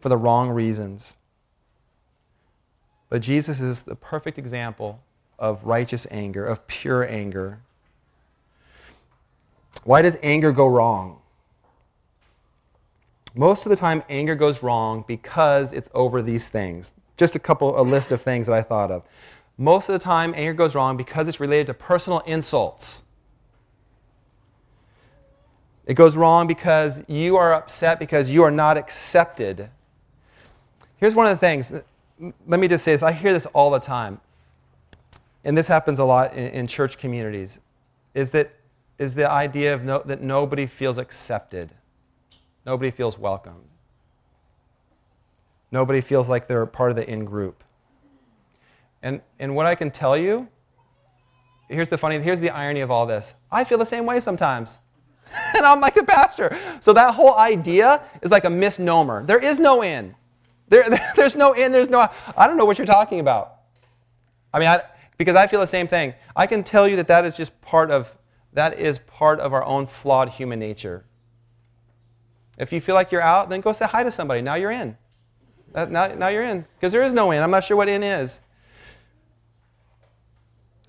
for 0.00 0.08
the 0.08 0.16
wrong 0.16 0.50
reasons. 0.50 1.18
But 3.10 3.22
Jesus 3.22 3.60
is 3.60 3.82
the 3.82 3.96
perfect 3.96 4.38
example 4.38 5.02
of 5.38 5.64
righteous 5.64 6.06
anger, 6.10 6.46
of 6.46 6.66
pure 6.66 7.06
anger. 7.08 7.60
Why 9.84 10.02
does 10.02 10.16
anger 10.22 10.52
go 10.52 10.66
wrong? 10.66 11.18
Most 13.34 13.64
of 13.66 13.70
the 13.70 13.76
time, 13.76 14.02
anger 14.08 14.34
goes 14.34 14.62
wrong 14.62 15.04
because 15.06 15.72
it's 15.72 15.88
over 15.94 16.22
these 16.22 16.48
things. 16.48 16.92
Just 17.16 17.36
a 17.36 17.38
couple, 17.38 17.80
a 17.80 17.82
list 17.82 18.12
of 18.12 18.22
things 18.22 18.46
that 18.46 18.54
I 18.54 18.62
thought 18.62 18.90
of. 18.90 19.04
Most 19.56 19.88
of 19.88 19.92
the 19.92 19.98
time, 19.98 20.32
anger 20.36 20.54
goes 20.54 20.74
wrong 20.74 20.96
because 20.96 21.28
it's 21.28 21.38
related 21.38 21.66
to 21.68 21.74
personal 21.74 22.20
insults. 22.20 23.02
It 25.90 25.94
goes 25.94 26.16
wrong 26.16 26.46
because 26.46 27.02
you 27.08 27.36
are 27.36 27.52
upset 27.52 27.98
because 27.98 28.30
you 28.30 28.44
are 28.44 28.50
not 28.52 28.76
accepted. 28.76 29.68
Here's 30.98 31.16
one 31.16 31.26
of 31.26 31.32
the 31.32 31.38
things. 31.40 31.72
Let 32.46 32.60
me 32.60 32.68
just 32.68 32.84
say 32.84 32.92
this. 32.92 33.02
I 33.02 33.10
hear 33.10 33.32
this 33.32 33.44
all 33.46 33.72
the 33.72 33.80
time. 33.80 34.20
And 35.42 35.58
this 35.58 35.66
happens 35.66 35.98
a 35.98 36.04
lot 36.04 36.32
in, 36.34 36.46
in 36.52 36.66
church 36.68 36.96
communities. 36.96 37.58
Is 38.14 38.30
that 38.30 38.52
is 39.00 39.16
the 39.16 39.28
idea 39.28 39.74
of 39.74 39.82
no, 39.82 40.00
that 40.06 40.22
nobody 40.22 40.64
feels 40.64 40.96
accepted. 40.96 41.72
Nobody 42.64 42.92
feels 42.92 43.18
welcomed. 43.18 43.66
Nobody 45.72 46.00
feels 46.00 46.28
like 46.28 46.46
they're 46.46 46.66
part 46.66 46.90
of 46.90 46.96
the 46.96 47.10
in 47.10 47.24
group. 47.24 47.64
And, 49.02 49.20
and 49.40 49.56
what 49.56 49.66
I 49.66 49.74
can 49.74 49.90
tell 49.90 50.16
you, 50.16 50.46
here's 51.68 51.88
the 51.88 51.98
funny, 51.98 52.20
here's 52.20 52.38
the 52.38 52.50
irony 52.50 52.78
of 52.78 52.92
all 52.92 53.06
this. 53.06 53.34
I 53.50 53.64
feel 53.64 53.78
the 53.78 53.84
same 53.84 54.06
way 54.06 54.20
sometimes. 54.20 54.78
and 55.56 55.64
I'm 55.64 55.80
like 55.80 55.94
the 55.94 56.04
pastor. 56.04 56.58
So 56.80 56.92
that 56.92 57.14
whole 57.14 57.36
idea 57.36 58.02
is 58.22 58.30
like 58.30 58.44
a 58.44 58.50
misnomer. 58.50 59.24
There 59.24 59.38
is 59.38 59.58
no 59.58 59.82
in. 59.82 60.14
There, 60.68 60.84
there, 60.90 61.12
there's 61.16 61.36
no 61.36 61.52
in, 61.52 61.72
there's 61.72 61.90
no, 61.90 62.08
I 62.36 62.46
don't 62.46 62.56
know 62.56 62.64
what 62.64 62.78
you're 62.78 62.86
talking 62.86 63.20
about. 63.20 63.56
I 64.52 64.58
mean, 64.58 64.68
I, 64.68 64.82
because 65.16 65.36
I 65.36 65.46
feel 65.46 65.60
the 65.60 65.66
same 65.66 65.86
thing. 65.86 66.14
I 66.34 66.46
can 66.46 66.64
tell 66.64 66.88
you 66.88 66.96
that 66.96 67.08
that 67.08 67.24
is 67.24 67.36
just 67.36 67.58
part 67.60 67.90
of, 67.90 68.12
that 68.52 68.78
is 68.78 68.98
part 68.98 69.38
of 69.40 69.52
our 69.52 69.64
own 69.64 69.86
flawed 69.86 70.28
human 70.30 70.58
nature. 70.58 71.04
If 72.58 72.72
you 72.72 72.80
feel 72.80 72.94
like 72.94 73.12
you're 73.12 73.22
out, 73.22 73.48
then 73.48 73.60
go 73.60 73.72
say 73.72 73.86
hi 73.86 74.02
to 74.02 74.10
somebody. 74.10 74.42
Now 74.42 74.54
you're 74.54 74.70
in. 74.70 74.96
Now, 75.74 76.08
now 76.08 76.28
you're 76.28 76.42
in. 76.42 76.64
Because 76.76 76.92
there 76.92 77.02
is 77.02 77.14
no 77.14 77.30
in. 77.30 77.42
I'm 77.42 77.50
not 77.50 77.64
sure 77.64 77.76
what 77.76 77.88
in 77.88 78.02
is. 78.02 78.40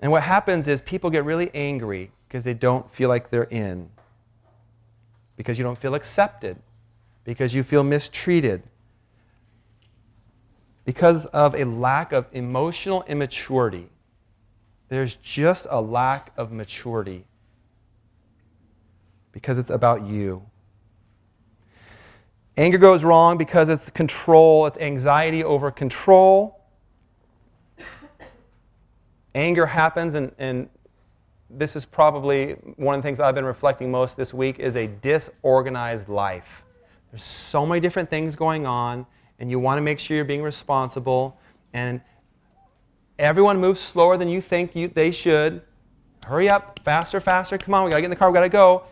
And 0.00 0.10
what 0.10 0.22
happens 0.22 0.66
is 0.66 0.82
people 0.82 1.08
get 1.10 1.24
really 1.24 1.50
angry 1.54 2.10
because 2.26 2.42
they 2.44 2.54
don't 2.54 2.90
feel 2.90 3.08
like 3.08 3.30
they're 3.30 3.44
in, 3.44 3.88
because 5.36 5.58
you 5.58 5.64
don't 5.64 5.78
feel 5.78 5.94
accepted, 5.94 6.56
because 7.24 7.54
you 7.54 7.62
feel 7.62 7.82
mistreated, 7.82 8.62
because 10.84 11.26
of 11.26 11.54
a 11.54 11.64
lack 11.64 12.12
of 12.12 12.26
emotional 12.32 13.04
immaturity. 13.06 13.88
There's 14.88 15.14
just 15.16 15.66
a 15.70 15.80
lack 15.80 16.32
of 16.36 16.52
maturity 16.52 17.24
because 19.30 19.56
it's 19.56 19.70
about 19.70 20.02
you. 20.02 20.44
Anger 22.58 22.76
goes 22.76 23.02
wrong 23.02 23.38
because 23.38 23.70
it's 23.70 23.88
control, 23.88 24.66
it's 24.66 24.76
anxiety 24.76 25.42
over 25.42 25.70
control 25.70 26.62
anger 29.34 29.66
happens, 29.66 30.14
and, 30.14 30.32
and 30.38 30.68
this 31.56 31.76
is 31.76 31.84
probably 31.84 32.52
one 32.76 32.94
of 32.94 33.02
the 33.02 33.06
things 33.06 33.20
I've 33.20 33.34
been 33.34 33.44
reflecting 33.44 33.90
most 33.90 34.16
this 34.16 34.32
week 34.32 34.58
is 34.58 34.76
a 34.76 34.86
disorganized 34.86 36.08
life. 36.08 36.64
There's 37.10 37.22
so 37.22 37.66
many 37.66 37.80
different 37.80 38.08
things 38.08 38.34
going 38.36 38.66
on, 38.66 39.06
and 39.38 39.50
you 39.50 39.58
want 39.58 39.78
to 39.78 39.82
make 39.82 39.98
sure 39.98 40.16
you're 40.16 40.24
being 40.24 40.42
responsible. 40.42 41.38
And 41.74 42.00
everyone 43.18 43.60
moves 43.60 43.80
slower 43.80 44.16
than 44.16 44.28
you 44.28 44.40
think 44.40 44.74
you, 44.74 44.88
they 44.88 45.10
should. 45.10 45.62
Hurry 46.24 46.48
up, 46.48 46.80
faster, 46.84 47.20
faster. 47.20 47.58
Come 47.58 47.74
on, 47.74 47.84
we 47.84 47.90
got 47.90 47.96
to 47.96 48.02
get 48.02 48.06
in 48.06 48.10
the 48.10 48.16
car, 48.16 48.30
we 48.30 48.34
got 48.34 48.42
to 48.42 48.48
go. 48.48 48.84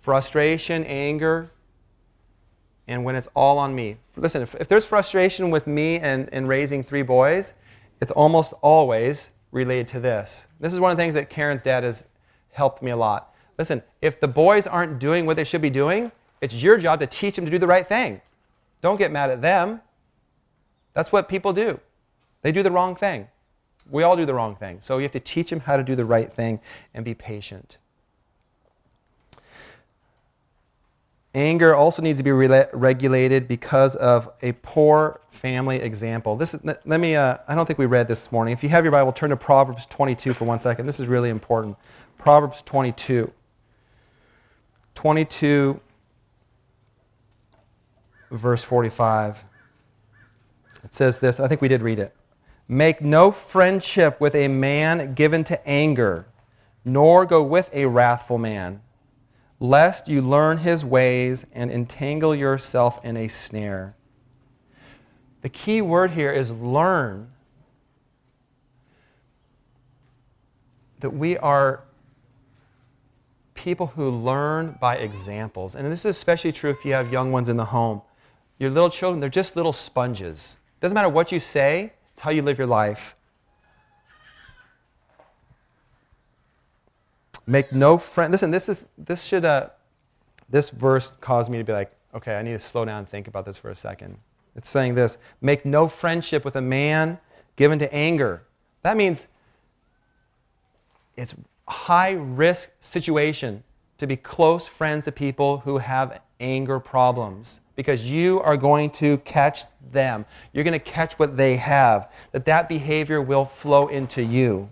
Frustration, 0.00 0.84
anger, 0.84 1.50
and 2.86 3.04
when 3.04 3.16
it's 3.16 3.28
all 3.34 3.58
on 3.58 3.74
me. 3.74 3.96
Listen, 4.16 4.42
if, 4.42 4.54
if 4.54 4.68
there's 4.68 4.86
frustration 4.86 5.50
with 5.50 5.66
me 5.66 5.98
and, 5.98 6.28
and 6.32 6.48
raising 6.48 6.82
three 6.82 7.02
boys, 7.02 7.52
it's 8.00 8.12
almost 8.12 8.54
always 8.62 9.30
related 9.50 9.88
to 9.88 10.00
this. 10.00 10.46
This 10.60 10.72
is 10.72 10.80
one 10.80 10.90
of 10.90 10.96
the 10.96 11.02
things 11.02 11.14
that 11.14 11.30
Karen's 11.30 11.62
dad 11.62 11.84
has 11.84 12.04
helped 12.50 12.82
me 12.82 12.90
a 12.90 12.96
lot. 12.96 13.34
Listen, 13.58 13.82
if 14.02 14.20
the 14.20 14.28
boys 14.28 14.66
aren't 14.66 14.98
doing 14.98 15.26
what 15.26 15.36
they 15.36 15.44
should 15.44 15.62
be 15.62 15.70
doing, 15.70 16.12
it's 16.40 16.54
your 16.54 16.78
job 16.78 17.00
to 17.00 17.06
teach 17.06 17.36
them 17.36 17.44
to 17.44 17.50
do 17.50 17.58
the 17.58 17.66
right 17.66 17.86
thing. 17.86 18.20
Don't 18.80 18.98
get 18.98 19.10
mad 19.10 19.30
at 19.30 19.42
them. 19.42 19.80
That's 20.94 21.10
what 21.10 21.28
people 21.28 21.52
do. 21.52 21.80
They 22.42 22.52
do 22.52 22.62
the 22.62 22.70
wrong 22.70 22.94
thing. 22.94 23.26
We 23.90 24.02
all 24.02 24.16
do 24.16 24.26
the 24.26 24.34
wrong 24.34 24.54
thing. 24.54 24.78
So 24.80 24.98
you 24.98 25.02
have 25.02 25.12
to 25.12 25.20
teach 25.20 25.50
them 25.50 25.60
how 25.60 25.76
to 25.76 25.82
do 25.82 25.96
the 25.96 26.04
right 26.04 26.32
thing 26.32 26.60
and 26.94 27.04
be 27.04 27.14
patient. 27.14 27.78
Anger 31.34 31.74
also 31.74 32.02
needs 32.02 32.18
to 32.18 32.24
be 32.24 32.32
re- 32.32 32.66
regulated 32.72 33.46
because 33.46 33.96
of 33.96 34.30
a 34.42 34.52
poor 34.52 35.20
family 35.30 35.76
example. 35.76 36.36
This 36.36 36.54
is, 36.54 36.60
let 36.64 37.00
me, 37.00 37.16
uh, 37.16 37.38
I 37.46 37.54
don't 37.54 37.66
think 37.66 37.78
we 37.78 37.86
read 37.86 38.08
this 38.08 38.32
morning. 38.32 38.52
If 38.52 38.62
you 38.62 38.68
have 38.70 38.84
your 38.84 38.92
Bible, 38.92 39.12
turn 39.12 39.30
to 39.30 39.36
Proverbs 39.36 39.86
22 39.86 40.34
for 40.34 40.44
one 40.44 40.58
second. 40.58 40.86
This 40.86 41.00
is 41.00 41.06
really 41.06 41.30
important. 41.30 41.76
Proverbs 42.16 42.62
22. 42.62 43.30
22, 44.94 45.80
verse 48.30 48.64
45. 48.64 49.44
It 50.82 50.94
says 50.94 51.20
this, 51.20 51.40
I 51.40 51.46
think 51.46 51.60
we 51.60 51.68
did 51.68 51.82
read 51.82 51.98
it. 51.98 52.14
Make 52.66 53.00
no 53.00 53.30
friendship 53.30 54.20
with 54.20 54.34
a 54.34 54.48
man 54.48 55.14
given 55.14 55.44
to 55.44 55.68
anger, 55.68 56.26
nor 56.84 57.26
go 57.26 57.42
with 57.42 57.70
a 57.72 57.86
wrathful 57.86 58.38
man 58.38 58.80
lest 59.60 60.08
you 60.08 60.22
learn 60.22 60.58
his 60.58 60.84
ways 60.84 61.44
and 61.52 61.70
entangle 61.70 62.34
yourself 62.34 63.04
in 63.04 63.16
a 63.16 63.28
snare. 63.28 63.94
The 65.42 65.48
key 65.48 65.82
word 65.82 66.10
here 66.10 66.32
is 66.32 66.52
learn. 66.52 67.30
That 71.00 71.10
we 71.10 71.38
are 71.38 71.84
people 73.54 73.86
who 73.88 74.10
learn 74.10 74.76
by 74.80 74.96
examples. 74.96 75.74
And 75.74 75.90
this 75.90 76.00
is 76.00 76.16
especially 76.16 76.52
true 76.52 76.70
if 76.70 76.84
you 76.84 76.92
have 76.92 77.12
young 77.12 77.32
ones 77.32 77.48
in 77.48 77.56
the 77.56 77.64
home. 77.64 78.00
Your 78.58 78.70
little 78.70 78.90
children, 78.90 79.20
they're 79.20 79.28
just 79.28 79.56
little 79.56 79.72
sponges. 79.72 80.56
Doesn't 80.80 80.94
matter 80.94 81.08
what 81.08 81.30
you 81.32 81.40
say, 81.40 81.92
it's 82.12 82.20
how 82.20 82.30
you 82.30 82.42
live 82.42 82.58
your 82.58 82.66
life. 82.66 83.16
Make 87.48 87.72
no 87.72 87.96
friend. 87.96 88.30
Listen, 88.30 88.50
this 88.50 88.68
is 88.68 88.84
this 88.98 89.22
should 89.22 89.46
uh, 89.46 89.70
this 90.50 90.68
verse 90.68 91.12
caused 91.22 91.50
me 91.50 91.56
to 91.56 91.64
be 91.64 91.72
like, 91.72 91.90
okay, 92.14 92.36
I 92.36 92.42
need 92.42 92.52
to 92.52 92.58
slow 92.58 92.84
down 92.84 92.98
and 92.98 93.08
think 93.08 93.26
about 93.26 93.46
this 93.46 93.56
for 93.56 93.70
a 93.70 93.74
second. 93.74 94.18
It's 94.54 94.68
saying 94.68 94.94
this: 94.94 95.16
make 95.40 95.64
no 95.64 95.88
friendship 95.88 96.44
with 96.44 96.56
a 96.56 96.60
man 96.60 97.18
given 97.56 97.78
to 97.78 97.90
anger. 97.90 98.42
That 98.82 98.98
means 98.98 99.28
it's 101.16 101.32
a 101.66 101.72
high 101.72 102.12
risk 102.12 102.68
situation 102.80 103.64
to 103.96 104.06
be 104.06 104.16
close 104.16 104.66
friends 104.66 105.06
to 105.06 105.12
people 105.12 105.56
who 105.60 105.78
have 105.78 106.20
anger 106.40 106.78
problems 106.78 107.60
because 107.76 108.10
you 108.10 108.42
are 108.42 108.58
going 108.58 108.90
to 108.90 109.16
catch 109.18 109.64
them. 109.90 110.26
You're 110.52 110.64
going 110.64 110.78
to 110.78 110.78
catch 110.78 111.18
what 111.18 111.34
they 111.34 111.56
have. 111.56 112.12
That 112.32 112.44
that 112.44 112.68
behavior 112.68 113.22
will 113.22 113.46
flow 113.46 113.88
into 113.88 114.22
you. 114.22 114.68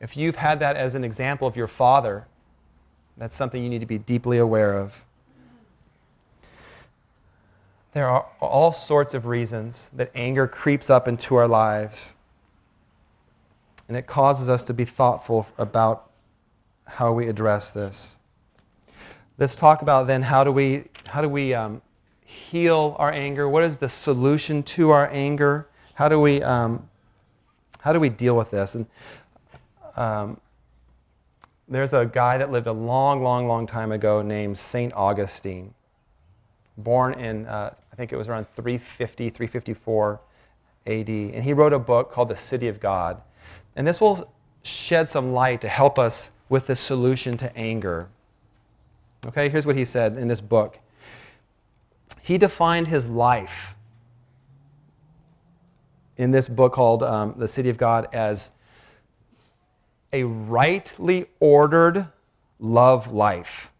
If 0.00 0.16
you've 0.16 0.36
had 0.36 0.60
that 0.60 0.76
as 0.76 0.94
an 0.94 1.04
example 1.04 1.46
of 1.46 1.56
your 1.56 1.66
father, 1.66 2.26
that's 3.16 3.36
something 3.36 3.62
you 3.62 3.68
need 3.68 3.80
to 3.80 3.86
be 3.86 3.98
deeply 3.98 4.38
aware 4.38 4.74
of. 4.74 5.04
There 7.92 8.08
are 8.08 8.26
all 8.40 8.72
sorts 8.72 9.14
of 9.14 9.26
reasons 9.26 9.90
that 9.94 10.10
anger 10.14 10.46
creeps 10.46 10.90
up 10.90 11.08
into 11.08 11.34
our 11.34 11.48
lives, 11.48 12.14
and 13.88 13.96
it 13.96 14.06
causes 14.06 14.48
us 14.48 14.64
to 14.64 14.74
be 14.74 14.84
thoughtful 14.84 15.46
about 15.58 16.10
how 16.84 17.12
we 17.12 17.28
address 17.28 17.72
this. 17.72 18.16
Let's 19.38 19.54
talk 19.54 19.82
about 19.82 20.06
then 20.06 20.22
how 20.22 20.44
do 20.44 20.52
we, 20.52 20.84
how 21.08 21.20
do 21.20 21.28
we 21.28 21.52
um, 21.52 21.82
heal 22.24 22.94
our 22.98 23.10
anger? 23.10 23.48
What 23.48 23.64
is 23.64 23.76
the 23.76 23.88
solution 23.88 24.62
to 24.64 24.90
our 24.90 25.08
anger? 25.10 25.66
How 25.94 26.08
do 26.08 26.20
we, 26.20 26.42
um, 26.42 26.88
how 27.80 27.92
do 27.92 27.98
we 27.98 28.08
deal 28.08 28.36
with 28.36 28.50
this? 28.50 28.76
And 28.76 28.86
um, 29.96 30.40
there's 31.68 31.92
a 31.92 32.04
guy 32.04 32.36
that 32.36 32.50
lived 32.50 32.66
a 32.66 32.72
long, 32.72 33.22
long, 33.22 33.46
long 33.46 33.66
time 33.66 33.92
ago 33.92 34.22
named 34.22 34.58
St. 34.58 34.92
Augustine, 34.94 35.72
born 36.78 37.14
in, 37.14 37.46
uh, 37.46 37.72
I 37.92 37.96
think 37.96 38.12
it 38.12 38.16
was 38.16 38.28
around 38.28 38.46
350, 38.56 39.30
354 39.30 40.20
AD. 40.86 41.08
And 41.08 41.44
he 41.44 41.52
wrote 41.52 41.72
a 41.72 41.78
book 41.78 42.10
called 42.10 42.28
The 42.28 42.36
City 42.36 42.66
of 42.66 42.80
God. 42.80 43.20
And 43.76 43.86
this 43.86 44.00
will 44.00 44.32
shed 44.62 45.08
some 45.08 45.32
light 45.32 45.60
to 45.60 45.68
help 45.68 45.98
us 45.98 46.32
with 46.48 46.66
the 46.66 46.76
solution 46.76 47.36
to 47.36 47.56
anger. 47.56 48.08
Okay, 49.26 49.48
here's 49.48 49.66
what 49.66 49.76
he 49.76 49.84
said 49.84 50.16
in 50.16 50.28
this 50.28 50.40
book. 50.40 50.78
He 52.22 52.36
defined 52.36 52.88
his 52.88 53.08
life 53.08 53.74
in 56.16 56.30
this 56.30 56.48
book 56.48 56.72
called 56.72 57.02
um, 57.02 57.34
The 57.36 57.48
City 57.48 57.70
of 57.70 57.78
God 57.78 58.08
as 58.12 58.50
a 60.12 60.24
rightly 60.24 61.26
ordered 61.38 62.08
love 62.58 63.12
life. 63.12 63.72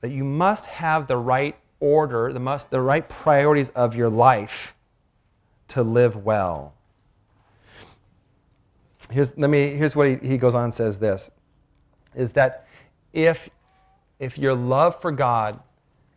That 0.00 0.10
you 0.10 0.24
must 0.24 0.66
have 0.66 1.06
the 1.06 1.16
right 1.16 1.56
order, 1.80 2.32
the, 2.32 2.40
must, 2.40 2.70
the 2.70 2.80
right 2.80 3.06
priorities 3.08 3.70
of 3.70 3.94
your 3.94 4.08
life 4.08 4.74
to 5.68 5.82
live 5.82 6.24
well. 6.24 6.74
Here's, 9.10 9.36
let 9.38 9.50
me, 9.50 9.74
here's 9.74 9.94
what 9.94 10.08
he, 10.08 10.16
he 10.16 10.38
goes 10.38 10.54
on 10.54 10.64
and 10.64 10.74
says 10.74 10.98
this 10.98 11.30
is 12.14 12.32
that 12.32 12.66
if, 13.12 13.50
if 14.18 14.38
your 14.38 14.54
love 14.54 15.00
for 15.00 15.12
God 15.12 15.60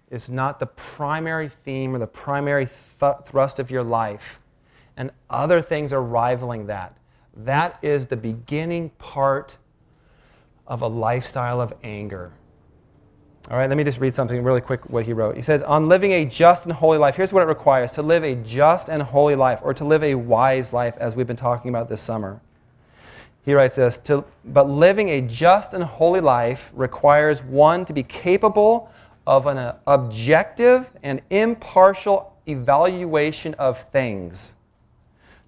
is 0.10 0.30
not 0.30 0.60
the 0.60 0.66
primary 0.66 1.50
theme 1.50 1.94
or 1.94 2.00
the 2.00 2.08
primary 2.08 2.70
th- 3.00 3.14
thrust 3.26 3.60
of 3.60 3.70
your 3.70 3.84
life, 3.84 4.40
and 4.98 5.12
other 5.30 5.62
things 5.62 5.94
are 5.94 6.02
rivaling 6.02 6.68
that, 6.68 6.98
that 7.46 7.80
is 7.82 8.06
the 8.06 8.18
beginning 8.18 8.90
part 8.98 9.58
of 10.68 10.82
a 10.82 10.88
lifestyle 10.88 11.62
of 11.62 11.74
anger. 11.84 12.32
All 13.50 13.58
right, 13.58 13.68
let 13.68 13.78
me 13.78 13.84
just 13.84 14.00
read 14.00 14.14
something 14.14 14.44
really 14.44 14.62
quick 14.62 14.88
what 14.90 15.06
he 15.06 15.14
wrote. 15.14 15.36
He 15.36 15.42
says, 15.42 15.64
On 15.64 15.88
living 15.88 16.12
a 16.12 16.26
just 16.26 16.66
and 16.66 16.74
holy 16.74 16.98
life, 16.98 17.16
here's 17.16 17.34
what 17.34 17.42
it 17.42 17.48
requires 17.48 17.92
to 17.94 18.02
live 18.02 18.24
a 18.24 18.36
just 18.36 18.90
and 18.90 19.02
holy 19.02 19.36
life, 19.36 19.60
or 19.64 19.74
to 19.74 19.84
live 19.84 20.04
a 20.04 20.14
wise 20.14 20.72
life, 20.74 20.96
as 20.98 21.16
we've 21.16 21.26
been 21.26 21.36
talking 21.36 21.70
about 21.70 21.90
this 21.90 22.02
summer. 22.02 22.40
He 23.44 23.54
writes 23.54 23.76
this 23.76 23.98
to, 24.00 24.24
But 24.46 24.70
living 24.70 25.10
a 25.10 25.22
just 25.22 25.74
and 25.74 25.84
holy 25.84 26.22
life 26.22 26.70
requires 26.74 27.42
one 27.44 27.86
to 27.86 27.94
be 27.94 28.04
capable 28.04 28.92
of 29.26 29.48
an 29.48 29.74
objective 29.88 30.92
and 31.02 31.22
impartial 31.30 32.36
evaluation 32.48 33.54
of 33.56 33.82
things 33.92 34.56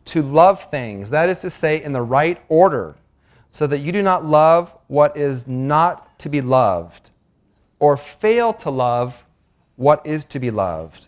to 0.05 0.21
love 0.21 0.69
things, 0.71 1.09
that 1.09 1.29
is 1.29 1.39
to 1.39 1.49
say, 1.49 1.81
in 1.81 1.93
the 1.93 2.01
right 2.01 2.41
order, 2.49 2.95
so 3.51 3.67
that 3.67 3.79
you 3.79 3.91
do 3.91 4.01
not 4.01 4.25
love 4.25 4.75
what 4.87 5.15
is 5.17 5.47
not 5.47 6.17
to 6.19 6.29
be 6.29 6.41
loved, 6.41 7.11
or 7.79 7.97
fail 7.97 8.53
to 8.53 8.69
love 8.69 9.25
what 9.75 10.05
is 10.05 10.25
to 10.25 10.39
be 10.39 10.51
loved, 10.51 11.07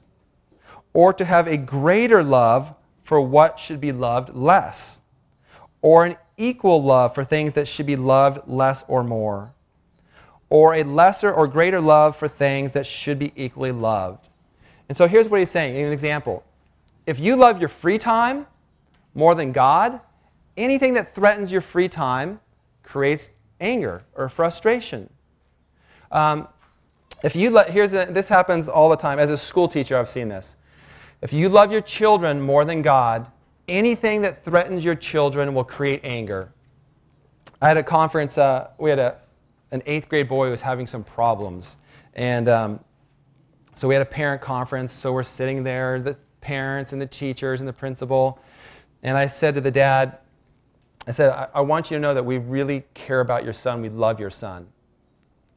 or 0.93 1.13
to 1.13 1.25
have 1.25 1.47
a 1.47 1.57
greater 1.57 2.23
love 2.23 2.73
for 3.03 3.21
what 3.21 3.59
should 3.59 3.81
be 3.81 3.91
loved 3.91 4.33
less, 4.35 5.01
or 5.81 6.05
an 6.05 6.17
equal 6.37 6.81
love 6.83 7.13
for 7.13 7.23
things 7.23 7.53
that 7.53 7.67
should 7.67 7.85
be 7.85 7.95
loved 7.95 8.47
less 8.47 8.83
or 8.87 9.03
more, 9.03 9.53
or 10.49 10.75
a 10.75 10.83
lesser 10.83 11.33
or 11.33 11.47
greater 11.47 11.81
love 11.81 12.15
for 12.15 12.27
things 12.27 12.71
that 12.73 12.85
should 12.85 13.19
be 13.19 13.31
equally 13.35 13.71
loved. 13.71 14.29
And 14.87 14.97
so 14.97 15.07
here's 15.07 15.29
what 15.29 15.39
he's 15.39 15.49
saying 15.49 15.75
in 15.75 15.85
an 15.87 15.91
example. 15.91 16.43
If 17.05 17.19
you 17.19 17.35
love 17.35 17.59
your 17.59 17.69
free 17.69 17.97
time, 17.97 18.45
more 19.13 19.35
than 19.35 19.51
God, 19.51 19.99
anything 20.57 20.93
that 20.95 21.13
threatens 21.15 21.51
your 21.51 21.61
free 21.61 21.89
time 21.89 22.39
creates 22.83 23.31
anger 23.59 24.03
or 24.15 24.29
frustration. 24.29 25.09
Um, 26.11 26.47
if 27.23 27.35
you 27.35 27.49
let, 27.49 27.69
here's 27.69 27.93
a, 27.93 28.05
this 28.09 28.27
happens 28.27 28.67
all 28.67 28.89
the 28.89 28.97
time. 28.97 29.17
As 29.17 29.29
a 29.29 29.37
school 29.37 29.67
teacher, 29.67 29.97
I've 29.97 30.09
seen 30.09 30.27
this. 30.27 30.57
If 31.21 31.31
you 31.31 31.47
love 31.47 31.71
your 31.71 31.81
children 31.81 32.41
more 32.41 32.65
than 32.65 32.81
God, 32.81 33.31
anything 33.67 34.21
that 34.23 34.43
threatens 34.43 34.83
your 34.83 34.95
children 34.95 35.53
will 35.53 35.63
create 35.63 36.01
anger. 36.03 36.51
I 37.61 37.67
had 37.69 37.77
a 37.77 37.83
conference, 37.83 38.37
uh, 38.37 38.71
we 38.77 38.89
had 38.89 38.99
a, 38.99 39.17
an 39.71 39.81
eighth 39.85 40.09
grade 40.09 40.27
boy 40.27 40.45
who 40.45 40.51
was 40.51 40.61
having 40.61 40.85
some 40.85 41.03
problems. 41.03 41.77
And 42.15 42.49
um, 42.49 42.79
so 43.73 43.87
we 43.87 43.95
had 43.95 44.01
a 44.01 44.05
parent 44.05 44.41
conference. 44.41 44.91
So 44.91 45.13
we're 45.13 45.23
sitting 45.23 45.63
there, 45.63 46.01
the 46.01 46.17
parents 46.41 46.91
and 46.91 47.01
the 47.01 47.07
teachers 47.07 47.61
and 47.61 47.67
the 47.67 47.73
principal. 47.73 48.39
And 49.03 49.17
I 49.17 49.27
said 49.27 49.53
to 49.55 49.61
the 49.61 49.71
dad, 49.71 50.17
I 51.05 51.11
said, 51.11 51.29
I, 51.29 51.47
I 51.55 51.61
want 51.61 51.91
you 51.91 51.97
to 51.97 52.01
know 52.01 52.13
that 52.13 52.25
we 52.25 52.37
really 52.37 52.85
care 52.93 53.19
about 53.19 53.43
your 53.43 53.53
son. 53.53 53.81
We 53.81 53.89
love 53.89 54.19
your 54.19 54.29
son. 54.29 54.65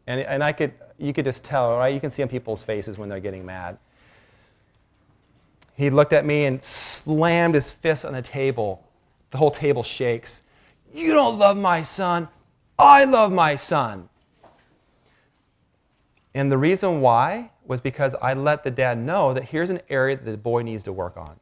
And, 0.09 0.21
and 0.21 0.43
I 0.43 0.53
could, 0.53 0.73
you 0.99 1.13
could 1.13 1.25
just 1.25 1.45
tell, 1.45 1.77
right? 1.77 1.95
You 1.95 2.01
can 2.01 2.11
see 2.11 2.23
on 2.23 2.29
people's 2.29 2.63
faces 2.63 2.99
when 2.99 3.09
they're 3.09 3.21
getting 3.21 3.47
mad. 3.47 3.79
He 5.75 5.91
looked 5.91 6.13
at 6.13 6.25
me 6.25 6.47
and 6.47 6.63
slammed 6.63 7.55
his 7.55 7.71
fist 7.71 8.05
on 8.05 8.15
the 8.15 8.23
table. 8.23 8.83
The 9.31 9.39
whole 9.39 9.51
table 9.51 9.83
shakes. 9.83 10.43
You 10.93 11.13
don't 11.13 11.39
love 11.39 11.57
my 11.57 11.83
son. 11.83 12.29
I 12.79 13.05
love 13.05 13.33
my 13.33 13.57
son. 13.57 14.09
And 16.35 16.51
the 16.51 16.59
reason 16.59 17.01
why 17.01 17.51
was 17.67 17.81
because 17.81 18.15
I 18.21 18.35
let 18.35 18.65
the 18.65 18.71
dad 18.71 18.99
know 18.99 19.35
that 19.35 19.45
here's 19.45 19.71
an 19.71 19.81
area 19.89 20.17
that 20.17 20.31
the 20.31 20.37
boy 20.37 20.63
needs 20.63 20.83
to 20.85 20.93
work 20.93 21.17
on. 21.17 21.37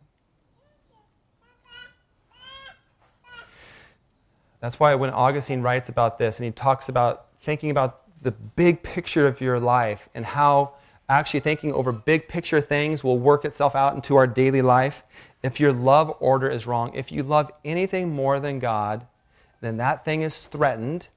That's 4.64 4.80
why 4.80 4.94
when 4.94 5.10
Augustine 5.10 5.60
writes 5.60 5.90
about 5.90 6.16
this 6.16 6.38
and 6.38 6.46
he 6.46 6.50
talks 6.50 6.88
about 6.88 7.26
thinking 7.42 7.70
about 7.70 8.00
the 8.22 8.30
big 8.30 8.82
picture 8.82 9.26
of 9.26 9.42
your 9.42 9.60
life 9.60 10.08
and 10.14 10.24
how 10.24 10.76
actually 11.10 11.40
thinking 11.40 11.70
over 11.74 11.92
big 11.92 12.28
picture 12.28 12.62
things 12.62 13.04
will 13.04 13.18
work 13.18 13.44
itself 13.44 13.74
out 13.74 13.94
into 13.94 14.16
our 14.16 14.26
daily 14.26 14.62
life. 14.62 15.02
If 15.42 15.60
your 15.60 15.70
love 15.70 16.16
order 16.18 16.48
is 16.48 16.66
wrong, 16.66 16.94
if 16.94 17.12
you 17.12 17.22
love 17.22 17.50
anything 17.62 18.14
more 18.14 18.40
than 18.40 18.58
God, 18.58 19.06
then 19.60 19.76
that 19.76 20.02
thing 20.02 20.22
is 20.22 20.46
threatened. 20.46 21.08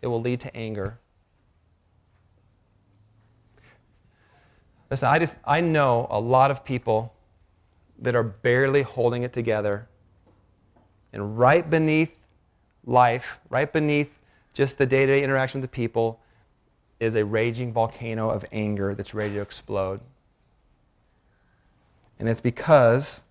It 0.00 0.06
will 0.06 0.22
lead 0.22 0.40
to 0.40 0.56
anger. 0.56 0.98
Listen, 4.90 5.08
I 5.10 5.18
just 5.18 5.36
I 5.44 5.60
know 5.60 6.06
a 6.08 6.18
lot 6.18 6.50
of 6.50 6.64
people 6.64 7.12
that 7.98 8.16
are 8.16 8.22
barely 8.22 8.80
holding 8.80 9.24
it 9.24 9.34
together. 9.34 9.90
And 11.12 11.38
right 11.38 11.68
beneath 11.68 12.17
life, 12.88 13.38
right 13.50 13.72
beneath 13.72 14.10
just 14.54 14.78
the 14.78 14.86
day-to-day 14.86 15.22
interaction 15.22 15.60
with 15.60 15.70
the 15.70 15.74
people, 15.74 16.18
is 16.98 17.14
a 17.14 17.24
raging 17.24 17.72
volcano 17.72 18.28
of 18.30 18.44
anger 18.50 18.94
that's 18.94 19.14
ready 19.14 19.34
to 19.34 19.40
explode. 19.40 20.00
And 22.18 22.28
it's 22.28 22.40
because 22.40 23.22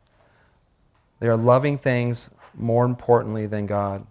they 1.19 1.27
are 1.27 1.35
loving 1.35 1.77
things 1.77 2.29
more 2.55 2.85
importantly 2.85 3.45
than 3.47 3.65
God. 3.65 4.05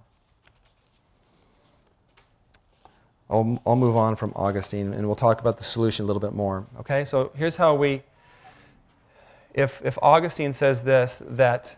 I'll, 3.31 3.61
I'll 3.67 3.77
move 3.77 3.97
on 3.97 4.15
from 4.15 4.33
Augustine 4.37 4.93
and 4.93 5.07
we'll 5.07 5.17
talk 5.17 5.41
about 5.41 5.57
the 5.57 5.65
solution 5.65 6.05
a 6.05 6.07
little 6.07 6.21
bit 6.21 6.35
more. 6.35 6.67
Okay, 6.81 7.05
so 7.05 7.33
here's 7.35 7.57
how 7.57 7.75
we, 7.75 8.03
if, 9.55 9.81
if 9.85 9.99
Augustine 10.03 10.53
says 10.53 10.83
this, 10.83 11.23
that 11.29 11.77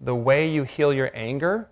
the 0.00 0.14
way 0.14 0.48
you 0.48 0.64
heal 0.64 0.92
your 0.92 1.10
anger 1.12 1.68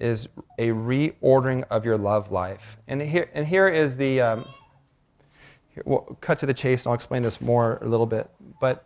is 0.00 0.28
a 0.58 0.68
reordering 0.68 1.64
of 1.70 1.84
your 1.84 1.96
love 1.96 2.32
life. 2.32 2.76
And 2.88 3.00
here, 3.00 3.30
and 3.34 3.46
here 3.46 3.68
is 3.68 3.96
the, 3.96 4.20
um, 4.20 4.44
here, 5.68 5.82
we'll 5.86 6.18
cut 6.20 6.38
to 6.40 6.46
the 6.46 6.54
chase 6.54 6.84
and 6.84 6.90
I'll 6.90 6.94
explain 6.94 7.22
this 7.22 7.40
more 7.40 7.78
a 7.80 7.86
little 7.86 8.06
bit. 8.06 8.30
But 8.60 8.84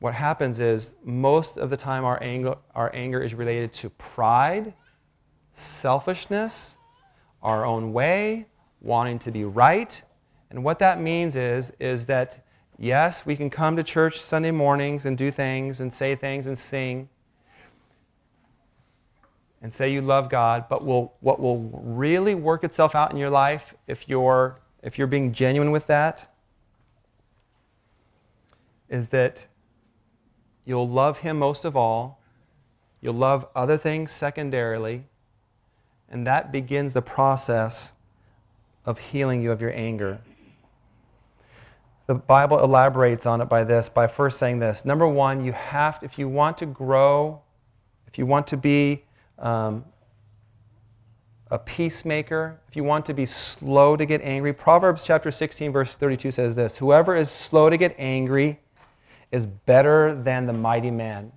what 0.00 0.14
happens 0.14 0.58
is 0.58 0.94
most 1.04 1.58
of 1.58 1.70
the 1.70 1.76
time 1.76 2.04
our 2.04 2.20
anger, 2.22 2.56
our 2.74 2.90
anger 2.94 3.22
is 3.22 3.34
related 3.34 3.72
to 3.74 3.90
pride, 3.90 4.74
selfishness, 5.54 6.76
our 7.42 7.64
own 7.64 7.92
way, 7.92 8.46
wanting 8.80 9.18
to 9.20 9.30
be 9.30 9.44
right. 9.44 10.02
And 10.50 10.64
what 10.64 10.78
that 10.80 11.00
means 11.00 11.36
is, 11.36 11.72
is 11.78 12.04
that 12.06 12.44
yes, 12.78 13.24
we 13.24 13.36
can 13.36 13.48
come 13.48 13.76
to 13.76 13.84
church 13.84 14.20
Sunday 14.20 14.50
mornings 14.50 15.04
and 15.04 15.16
do 15.16 15.30
things 15.30 15.80
and 15.80 15.92
say 15.92 16.16
things 16.16 16.48
and 16.48 16.58
sing 16.58 17.08
and 19.62 19.72
say 19.72 19.92
you 19.92 20.02
love 20.02 20.28
God, 20.28 20.64
but 20.68 20.84
will, 20.84 21.14
what 21.20 21.40
will 21.40 21.60
really 21.72 22.34
work 22.34 22.64
itself 22.64 22.96
out 22.96 23.12
in 23.12 23.16
your 23.16 23.30
life 23.30 23.74
if 23.86 24.08
you're, 24.08 24.58
if 24.82 24.98
you're 24.98 25.06
being 25.06 25.32
genuine 25.32 25.70
with 25.70 25.86
that 25.86 26.28
is 28.90 29.06
that 29.06 29.46
you'll 30.64 30.88
love 30.88 31.18
Him 31.18 31.38
most 31.38 31.64
of 31.64 31.76
all, 31.76 32.20
you'll 33.00 33.14
love 33.14 33.46
other 33.54 33.78
things 33.78 34.12
secondarily, 34.12 35.04
and 36.10 36.26
that 36.26 36.52
begins 36.52 36.92
the 36.92 37.00
process 37.00 37.92
of 38.84 38.98
healing 38.98 39.40
you 39.40 39.52
of 39.52 39.60
your 39.60 39.72
anger. 39.74 40.18
The 42.08 42.14
Bible 42.14 42.62
elaborates 42.62 43.26
on 43.26 43.40
it 43.40 43.46
by 43.46 43.62
this, 43.62 43.88
by 43.88 44.08
first 44.08 44.38
saying 44.38 44.58
this. 44.58 44.84
Number 44.84 45.06
one, 45.06 45.44
you 45.44 45.52
have, 45.52 46.00
to, 46.00 46.04
if 46.04 46.18
you 46.18 46.28
want 46.28 46.58
to 46.58 46.66
grow, 46.66 47.40
if 48.08 48.18
you 48.18 48.26
want 48.26 48.48
to 48.48 48.56
be 48.56 49.04
um, 49.38 49.84
a 51.50 51.58
peacemaker, 51.58 52.58
if 52.68 52.76
you 52.76 52.82
want 52.82 53.04
to 53.06 53.14
be 53.14 53.26
slow 53.26 53.96
to 53.96 54.06
get 54.06 54.22
angry, 54.22 54.52
Proverbs 54.52 55.04
chapter 55.04 55.30
16, 55.30 55.70
verse 55.70 55.94
32 55.96 56.30
says 56.30 56.56
this 56.56 56.78
Whoever 56.78 57.14
is 57.14 57.30
slow 57.30 57.68
to 57.68 57.76
get 57.76 57.94
angry 57.98 58.58
is 59.30 59.44
better 59.44 60.14
than 60.14 60.46
the 60.46 60.52
mighty 60.52 60.90
man. 60.90 61.30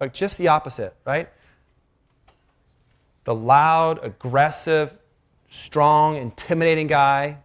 Like 0.00 0.12
just 0.12 0.36
the 0.38 0.48
opposite, 0.48 0.94
right? 1.06 1.28
The 3.24 3.34
loud, 3.34 4.04
aggressive, 4.04 4.92
strong, 5.48 6.16
intimidating 6.16 6.86
guy. 6.86 7.38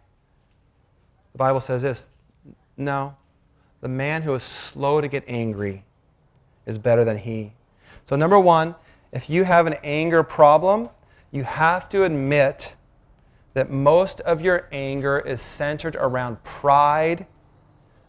The 1.32 1.38
Bible 1.38 1.62
says 1.62 1.82
this 1.82 2.08
no, 2.78 3.16
the 3.82 3.88
man 3.88 4.22
who 4.22 4.34
is 4.34 4.44
slow 4.44 5.00
to 5.00 5.08
get 5.08 5.24
angry 5.28 5.84
is 6.66 6.78
better 6.78 7.04
than 7.04 7.18
he. 7.18 7.54
So, 8.06 8.16
number 8.16 8.40
one, 8.40 8.76
if 9.14 9.30
you 9.30 9.44
have 9.44 9.68
an 9.68 9.76
anger 9.84 10.24
problem, 10.24 10.90
you 11.32 11.44
have 11.44 11.88
to 11.90 12.04
admit 12.04 12.76
that 13.54 13.70
most 13.70 14.20
of 14.22 14.42
your 14.42 14.68
anger 14.72 15.20
is 15.20 15.40
centered 15.40 15.96
around 15.96 16.44
pride 16.44 17.28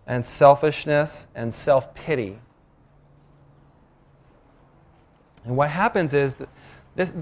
and 0.07 0.25
selfishness 0.25 1.27
and 1.35 1.53
self 1.53 1.95
pity. 1.95 2.39
And 5.45 5.55
what 5.57 5.69
happens 5.69 6.15
is 6.15 6.35
that 6.35 6.49
this, 6.97 7.13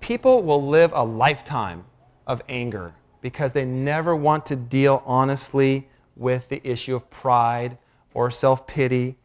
people 0.00 0.42
will 0.42 0.66
live 0.66 0.92
a 0.94 1.04
lifetime 1.04 1.84
of 2.26 2.42
anger 2.48 2.94
because 3.20 3.52
they 3.52 3.66
never 3.66 4.16
want 4.16 4.46
to 4.46 4.56
deal 4.56 5.02
honestly 5.04 5.86
with 6.16 6.48
the 6.48 6.66
issue 6.66 6.96
of 6.96 7.08
pride 7.10 7.76
or 8.14 8.30
self 8.30 8.66
pity 8.66 9.16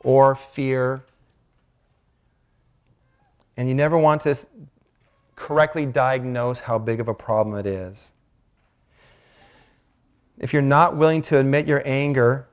or 0.00 0.36
fear 0.36 1.02
and 3.58 3.68
you 3.68 3.74
never 3.74 3.98
want 3.98 4.22
to 4.22 4.38
correctly 5.34 5.84
diagnose 5.84 6.60
how 6.60 6.78
big 6.78 7.00
of 7.00 7.08
a 7.08 7.14
problem 7.14 7.58
it 7.58 7.66
is. 7.66 8.12
If 10.38 10.52
you're 10.52 10.62
not 10.62 10.96
willing 10.96 11.22
to 11.22 11.38
admit 11.38 11.66
your 11.66 11.82
anger, 11.84 12.46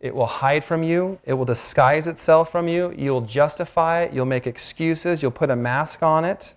it 0.00 0.14
will 0.14 0.26
hide 0.26 0.62
from 0.62 0.82
you, 0.82 1.18
it 1.24 1.32
will 1.32 1.46
disguise 1.46 2.06
itself 2.06 2.52
from 2.52 2.68
you, 2.68 2.92
you'll 2.94 3.22
justify 3.22 4.02
it, 4.02 4.12
you'll 4.12 4.26
make 4.26 4.46
excuses, 4.46 5.22
you'll 5.22 5.30
put 5.30 5.48
a 5.48 5.56
mask 5.56 6.02
on 6.02 6.26
it. 6.26 6.54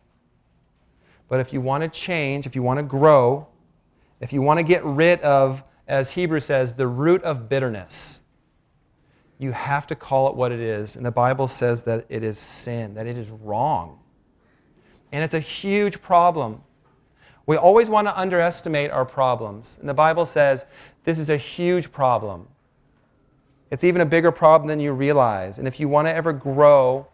But 1.29 1.39
if 1.39 1.53
you 1.53 1.61
want 1.61 1.83
to 1.83 1.89
change, 1.89 2.45
if 2.45 2.57
you 2.57 2.61
want 2.61 2.79
to 2.79 2.83
grow, 2.83 3.47
if 4.19 4.33
you 4.33 4.41
want 4.41 4.57
to 4.57 4.63
get 4.63 4.83
rid 4.83 5.21
of, 5.21 5.63
as 5.87 6.09
Hebrew 6.09 6.41
says, 6.41 6.73
the 6.73 6.87
root 6.87 7.23
of 7.23 7.47
bitterness, 7.47 8.21
you 9.39 9.51
have 9.51 9.87
to 9.87 9.95
call 9.95 10.29
it 10.29 10.35
what 10.35 10.51
it 10.51 10.59
is. 10.59 10.95
And 10.95 11.05
the 11.05 11.11
Bible 11.11 11.47
says 11.47 11.83
that 11.83 12.05
it 12.09 12.23
is 12.23 12.37
sin, 12.37 12.93
that 12.93 13.07
it 13.07 13.17
is 13.17 13.29
wrong. 13.29 13.99
And 15.11 15.23
it's 15.23 15.33
a 15.33 15.39
huge 15.39 16.01
problem. 16.01 16.61
We 17.45 17.57
always 17.57 17.89
want 17.89 18.07
to 18.07 18.17
underestimate 18.17 18.91
our 18.91 19.05
problems. 19.05 19.77
And 19.79 19.89
the 19.89 19.93
Bible 19.93 20.25
says 20.25 20.65
this 21.03 21.19
is 21.19 21.29
a 21.29 21.37
huge 21.37 21.91
problem. 21.91 22.47
It's 23.69 23.83
even 23.83 24.01
a 24.01 24.05
bigger 24.05 24.31
problem 24.31 24.67
than 24.67 24.79
you 24.79 24.93
realize. 24.93 25.57
And 25.57 25.67
if 25.67 25.79
you 25.79 25.89
want 25.89 26.07
to 26.07 26.13
ever 26.13 26.31
grow, 26.31 27.07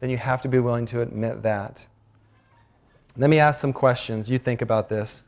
then 0.00 0.10
you 0.10 0.16
have 0.16 0.42
to 0.42 0.48
be 0.48 0.58
willing 0.58 0.86
to 0.86 1.00
admit 1.00 1.42
that. 1.42 1.84
Let 3.16 3.30
me 3.30 3.38
ask 3.38 3.60
some 3.60 3.72
questions. 3.72 4.30
You 4.30 4.38
think 4.38 4.62
about 4.62 4.88
this. 4.88 5.22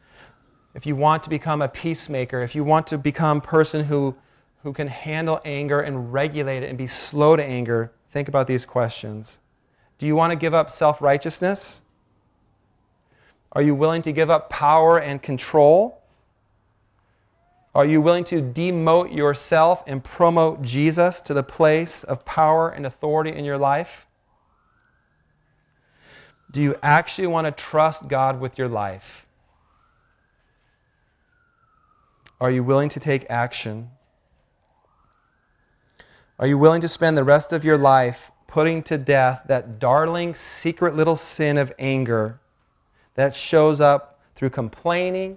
If 0.74 0.86
you 0.86 0.94
want 0.94 1.22
to 1.24 1.30
become 1.30 1.62
a 1.62 1.68
peacemaker, 1.68 2.42
if 2.42 2.54
you 2.54 2.62
want 2.62 2.86
to 2.88 2.98
become 2.98 3.38
a 3.38 3.40
person 3.40 3.84
who 3.84 4.14
who 4.62 4.72
can 4.72 4.86
handle 4.86 5.40
anger 5.44 5.80
and 5.80 6.12
regulate 6.12 6.62
it 6.62 6.68
and 6.68 6.76
be 6.76 6.86
slow 6.86 7.36
to 7.36 7.42
anger, 7.42 7.92
think 8.12 8.28
about 8.28 8.46
these 8.46 8.66
questions. 8.66 9.38
Do 9.98 10.06
you 10.06 10.14
want 10.16 10.32
to 10.32 10.36
give 10.36 10.54
up 10.54 10.70
self 10.70 11.00
righteousness? 11.00 11.82
Are 13.52 13.62
you 13.62 13.74
willing 13.74 14.02
to 14.02 14.12
give 14.12 14.30
up 14.30 14.48
power 14.50 14.98
and 14.98 15.22
control? 15.22 16.00
Are 17.74 17.86
you 17.86 18.00
willing 18.00 18.24
to 18.24 18.42
demote 18.42 19.14
yourself 19.14 19.82
and 19.86 20.02
promote 20.02 20.62
Jesus 20.62 21.20
to 21.22 21.34
the 21.34 21.42
place 21.42 22.02
of 22.04 22.24
power 22.24 22.70
and 22.70 22.84
authority 22.84 23.30
in 23.30 23.44
your 23.44 23.58
life? 23.58 24.06
Do 26.50 26.60
you 26.60 26.74
actually 26.82 27.28
want 27.28 27.46
to 27.46 27.52
trust 27.52 28.08
God 28.08 28.40
with 28.40 28.58
your 28.58 28.68
life? 28.68 29.26
Are 32.40 32.50
you 32.50 32.64
willing 32.64 32.88
to 32.90 33.00
take 33.00 33.26
action? 33.30 33.90
Are 36.40 36.46
you 36.46 36.56
willing 36.56 36.80
to 36.80 36.88
spend 36.88 37.18
the 37.18 37.24
rest 37.24 37.52
of 37.52 37.66
your 37.66 37.76
life 37.76 38.32
putting 38.46 38.82
to 38.84 38.96
death 38.96 39.42
that 39.46 39.78
darling, 39.78 40.34
secret 40.34 40.96
little 40.96 41.14
sin 41.14 41.58
of 41.58 41.70
anger 41.78 42.40
that 43.14 43.36
shows 43.36 43.78
up 43.78 44.18
through 44.36 44.48
complaining, 44.48 45.36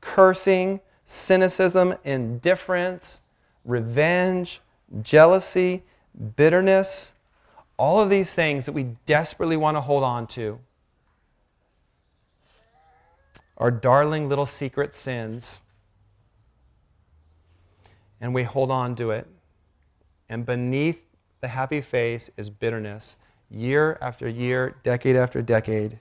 cursing, 0.00 0.80
cynicism, 1.04 1.96
indifference, 2.04 3.22
revenge, 3.64 4.60
jealousy, 5.02 5.82
bitterness, 6.36 7.12
all 7.76 7.98
of 7.98 8.08
these 8.08 8.32
things 8.32 8.66
that 8.66 8.72
we 8.72 8.84
desperately 9.04 9.56
want 9.56 9.76
to 9.76 9.80
hold 9.80 10.04
on 10.04 10.28
to 10.28 10.60
are 13.58 13.72
darling 13.72 14.28
little 14.28 14.46
secret 14.46 14.94
sins. 14.94 15.62
And 18.20 18.32
we 18.32 18.44
hold 18.44 18.70
on 18.70 18.94
to 18.94 19.10
it. 19.10 19.26
And 20.28 20.44
beneath 20.44 21.00
the 21.40 21.48
happy 21.48 21.80
face 21.80 22.30
is 22.36 22.50
bitterness, 22.50 23.16
year 23.50 23.98
after 24.00 24.28
year, 24.28 24.76
decade 24.82 25.16
after 25.16 25.42
decade. 25.42 25.98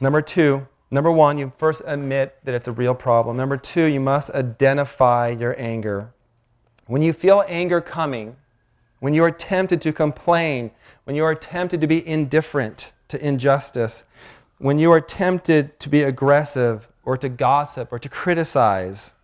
Number 0.00 0.22
two, 0.22 0.66
number 0.90 1.10
one, 1.10 1.38
you 1.38 1.52
first 1.58 1.82
admit 1.84 2.38
that 2.44 2.54
it's 2.54 2.68
a 2.68 2.72
real 2.72 2.94
problem. 2.94 3.36
Number 3.36 3.56
two, 3.56 3.84
you 3.84 4.00
must 4.00 4.30
identify 4.30 5.28
your 5.28 5.58
anger. 5.60 6.10
When 6.86 7.02
you 7.02 7.12
feel 7.12 7.44
anger 7.48 7.80
coming, 7.80 8.36
when 9.00 9.12
you 9.12 9.24
are 9.24 9.30
tempted 9.30 9.82
to 9.82 9.92
complain, 9.92 10.70
when 11.04 11.16
you 11.16 11.24
are 11.24 11.34
tempted 11.34 11.80
to 11.80 11.86
be 11.86 12.06
indifferent 12.06 12.92
to 13.08 13.24
injustice, 13.24 14.04
when 14.58 14.78
you 14.78 14.90
are 14.90 15.00
tempted 15.00 15.78
to 15.80 15.88
be 15.88 16.02
aggressive 16.02 16.88
or 17.04 17.16
to 17.16 17.28
gossip 17.28 17.92
or 17.92 17.98
to 17.98 18.08
criticize, 18.08 19.14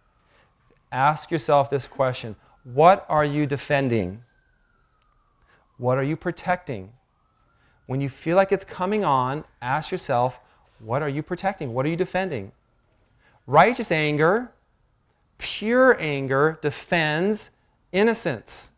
ask 0.94 1.30
yourself 1.30 1.68
this 1.68 1.86
question 1.86 2.36
What 2.62 3.04
are 3.08 3.24
you 3.24 3.44
defending? 3.44 4.22
What 5.76 5.98
are 5.98 6.02
you 6.02 6.16
protecting? 6.16 6.92
When 7.86 8.00
you 8.00 8.08
feel 8.08 8.36
like 8.36 8.52
it's 8.52 8.64
coming 8.64 9.04
on, 9.04 9.44
ask 9.60 9.90
yourself, 9.90 10.40
What 10.78 11.02
are 11.02 11.08
you 11.08 11.22
protecting? 11.22 11.74
What 11.74 11.84
are 11.84 11.90
you 11.90 11.96
defending? 11.96 12.52
Righteous 13.46 13.90
anger, 13.90 14.52
pure 15.36 16.00
anger, 16.00 16.58
defends 16.62 17.50
innocence, 17.92 18.70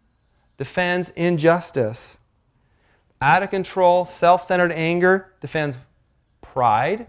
defends 0.56 1.10
injustice. 1.10 2.18
Out 3.20 3.42
of 3.42 3.50
control, 3.50 4.04
self 4.04 4.44
centered 4.46 4.72
anger 4.72 5.32
defends 5.40 5.78
pride. 6.40 7.06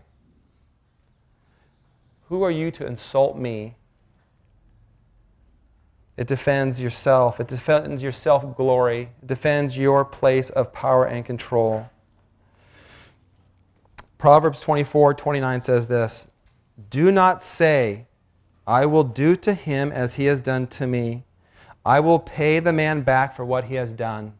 Who 2.25 2.43
are 2.43 2.51
you 2.51 2.71
to 2.71 2.85
insult 2.85 3.37
me 3.37 3.75
it 6.17 6.25
defends 6.27 6.81
yourself. 6.81 7.39
It 7.39 7.47
defends 7.47 8.01
your 8.01 8.11
self 8.11 8.55
glory. 8.55 9.09
It 9.21 9.27
defends 9.27 9.77
your 9.77 10.03
place 10.03 10.49
of 10.49 10.73
power 10.73 11.05
and 11.05 11.23
control. 11.23 11.87
Proverbs 14.17 14.59
24 14.59 15.13
29 15.13 15.61
says 15.61 15.87
this 15.87 16.29
Do 16.89 17.11
not 17.11 17.43
say, 17.43 18.07
I 18.65 18.87
will 18.87 19.03
do 19.03 19.35
to 19.37 19.53
him 19.53 19.91
as 19.91 20.15
he 20.15 20.25
has 20.25 20.41
done 20.41 20.65
to 20.67 20.87
me. 20.87 21.23
I 21.85 21.99
will 21.99 22.19
pay 22.19 22.59
the 22.59 22.73
man 22.73 23.01
back 23.01 23.35
for 23.35 23.45
what 23.45 23.65
he 23.65 23.75
has 23.75 23.93
done. 23.93 24.33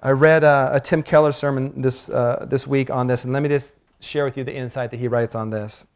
I 0.00 0.10
read 0.10 0.44
a, 0.44 0.70
a 0.74 0.80
Tim 0.80 1.02
Keller 1.02 1.32
sermon 1.32 1.80
this, 1.80 2.08
uh, 2.08 2.46
this 2.48 2.68
week 2.68 2.88
on 2.88 3.08
this, 3.08 3.24
and 3.24 3.32
let 3.32 3.42
me 3.42 3.48
just 3.48 3.74
share 3.98 4.24
with 4.24 4.36
you 4.36 4.44
the 4.44 4.54
insight 4.54 4.92
that 4.92 4.98
he 4.98 5.08
writes 5.08 5.34
on 5.34 5.50
this 5.50 5.86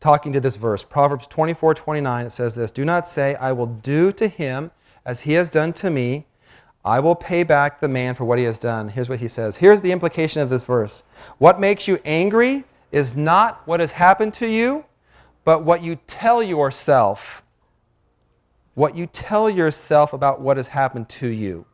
talking 0.00 0.32
to 0.32 0.40
this 0.40 0.56
verse. 0.56 0.84
Proverbs 0.84 1.26
24 1.26 1.74
29, 1.74 2.26
it 2.26 2.30
says 2.30 2.54
this 2.54 2.70
Do 2.70 2.84
not 2.84 3.08
say, 3.08 3.34
I 3.36 3.52
will 3.52 3.66
do 3.66 4.12
to 4.12 4.28
him 4.28 4.70
as 5.04 5.20
he 5.20 5.32
has 5.32 5.48
done 5.48 5.72
to 5.74 5.90
me. 5.90 6.26
I 6.84 7.00
will 7.00 7.14
pay 7.14 7.42
back 7.42 7.80
the 7.80 7.88
man 7.88 8.14
for 8.14 8.24
what 8.24 8.38
he 8.38 8.44
has 8.44 8.56
done. 8.56 8.88
Here's 8.88 9.08
what 9.08 9.18
he 9.18 9.28
says. 9.28 9.56
Here's 9.56 9.82
the 9.82 9.92
implication 9.92 10.40
of 10.40 10.50
this 10.50 10.64
verse 10.64 11.02
What 11.38 11.60
makes 11.60 11.88
you 11.88 11.98
angry 12.04 12.64
is 12.92 13.14
not 13.14 13.66
what 13.66 13.80
has 13.80 13.90
happened 13.90 14.32
to 14.34 14.48
you, 14.48 14.84
but 15.44 15.64
what 15.64 15.82
you 15.82 15.96
tell 16.06 16.42
yourself. 16.42 17.42
What 18.74 18.94
you 18.94 19.06
tell 19.06 19.50
yourself 19.50 20.12
about 20.12 20.40
what 20.40 20.56
has 20.56 20.68
happened 20.68 21.08
to 21.10 21.28
you. 21.28 21.66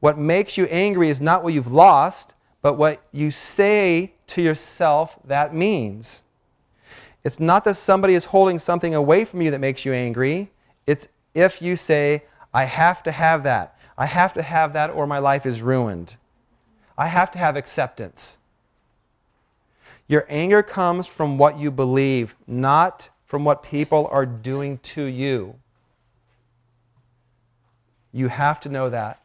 What 0.00 0.18
makes 0.18 0.58
you 0.58 0.66
angry 0.66 1.08
is 1.08 1.20
not 1.20 1.44
what 1.44 1.54
you've 1.54 1.72
lost, 1.72 2.34
but 2.62 2.74
what 2.74 3.00
you 3.12 3.30
say 3.30 4.12
to 4.26 4.42
yourself 4.42 5.18
that 5.24 5.54
means. 5.54 6.24
It's 7.26 7.40
not 7.40 7.64
that 7.64 7.74
somebody 7.74 8.14
is 8.14 8.24
holding 8.24 8.60
something 8.60 8.94
away 8.94 9.24
from 9.24 9.42
you 9.42 9.50
that 9.50 9.58
makes 9.58 9.84
you 9.84 9.92
angry. 9.92 10.48
It's 10.86 11.08
if 11.34 11.60
you 11.60 11.74
say, 11.74 12.22
I 12.54 12.62
have 12.62 13.02
to 13.02 13.10
have 13.10 13.42
that. 13.42 13.76
I 13.98 14.06
have 14.06 14.32
to 14.34 14.42
have 14.42 14.74
that 14.74 14.90
or 14.90 15.08
my 15.08 15.18
life 15.18 15.44
is 15.44 15.60
ruined. 15.60 16.18
I 16.96 17.08
have 17.08 17.32
to 17.32 17.38
have 17.38 17.56
acceptance. 17.56 18.38
Your 20.06 20.24
anger 20.28 20.62
comes 20.62 21.08
from 21.08 21.36
what 21.36 21.58
you 21.58 21.72
believe, 21.72 22.36
not 22.46 23.10
from 23.24 23.44
what 23.44 23.64
people 23.64 24.08
are 24.12 24.24
doing 24.24 24.78
to 24.94 25.02
you. 25.02 25.56
You 28.12 28.28
have 28.28 28.60
to 28.60 28.68
know 28.68 28.88
that. 28.88 29.20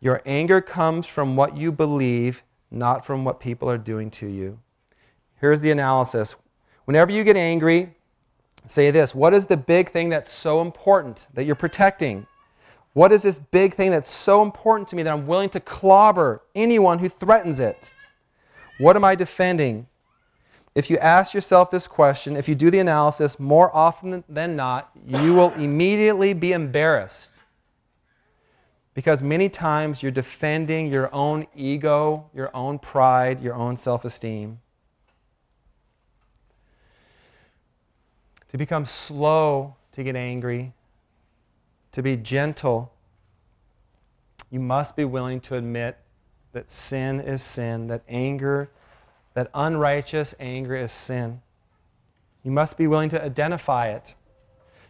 Your 0.00 0.20
anger 0.26 0.60
comes 0.60 1.06
from 1.06 1.36
what 1.36 1.56
you 1.56 1.70
believe, 1.70 2.42
not 2.72 3.06
from 3.06 3.24
what 3.24 3.38
people 3.38 3.70
are 3.70 3.78
doing 3.78 4.10
to 4.10 4.26
you. 4.26 4.58
Here's 5.40 5.60
the 5.60 5.70
analysis 5.70 6.34
Whenever 6.84 7.12
you 7.12 7.24
get 7.24 7.36
angry, 7.36 7.94
say 8.66 8.90
this 8.90 9.14
What 9.14 9.34
is 9.34 9.46
the 9.46 9.56
big 9.56 9.90
thing 9.92 10.08
that's 10.08 10.30
so 10.30 10.60
important 10.60 11.26
that 11.34 11.44
you're 11.44 11.54
protecting? 11.54 12.26
What 12.94 13.12
is 13.12 13.22
this 13.22 13.38
big 13.38 13.74
thing 13.74 13.90
that's 13.90 14.10
so 14.10 14.42
important 14.42 14.86
to 14.88 14.96
me 14.96 15.02
that 15.02 15.12
I'm 15.12 15.26
willing 15.26 15.48
to 15.50 15.60
clobber 15.60 16.42
anyone 16.54 16.98
who 16.98 17.08
threatens 17.08 17.58
it? 17.58 17.90
What 18.78 18.96
am 18.96 19.04
I 19.04 19.14
defending? 19.14 19.86
If 20.74 20.88
you 20.88 20.98
ask 20.98 21.34
yourself 21.34 21.70
this 21.70 21.86
question, 21.86 22.36
if 22.36 22.48
you 22.48 22.54
do 22.54 22.70
the 22.70 22.78
analysis, 22.78 23.38
more 23.38 23.74
often 23.76 24.24
than 24.28 24.56
not, 24.56 24.90
you 25.06 25.34
will 25.34 25.52
immediately 25.54 26.32
be 26.32 26.52
embarrassed. 26.52 27.40
Because 28.94 29.22
many 29.22 29.48
times 29.48 30.02
you're 30.02 30.12
defending 30.12 30.90
your 30.90 31.14
own 31.14 31.46
ego, 31.54 32.28
your 32.34 32.54
own 32.54 32.78
pride, 32.78 33.40
your 33.42 33.54
own 33.54 33.76
self 33.76 34.04
esteem. 34.04 34.61
To 38.52 38.58
become 38.58 38.84
slow 38.84 39.74
to 39.92 40.04
get 40.04 40.14
angry, 40.14 40.74
to 41.90 42.02
be 42.02 42.18
gentle, 42.18 42.92
you 44.50 44.60
must 44.60 44.94
be 44.94 45.06
willing 45.06 45.40
to 45.40 45.56
admit 45.56 45.96
that 46.52 46.70
sin 46.70 47.18
is 47.18 47.42
sin, 47.42 47.86
that 47.86 48.02
anger, 48.10 48.70
that 49.32 49.50
unrighteous 49.54 50.34
anger 50.38 50.76
is 50.76 50.92
sin. 50.92 51.40
You 52.42 52.50
must 52.50 52.76
be 52.76 52.86
willing 52.86 53.08
to 53.10 53.24
identify 53.24 53.88
it. 53.88 54.14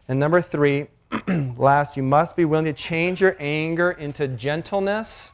And 0.08 0.18
number 0.18 0.42
three, 0.42 0.88
last, 1.56 1.96
you 1.96 2.02
must 2.02 2.34
be 2.34 2.44
willing 2.44 2.64
to 2.64 2.72
change 2.72 3.20
your 3.20 3.36
anger 3.38 3.92
into 3.92 4.26
gentleness 4.26 5.32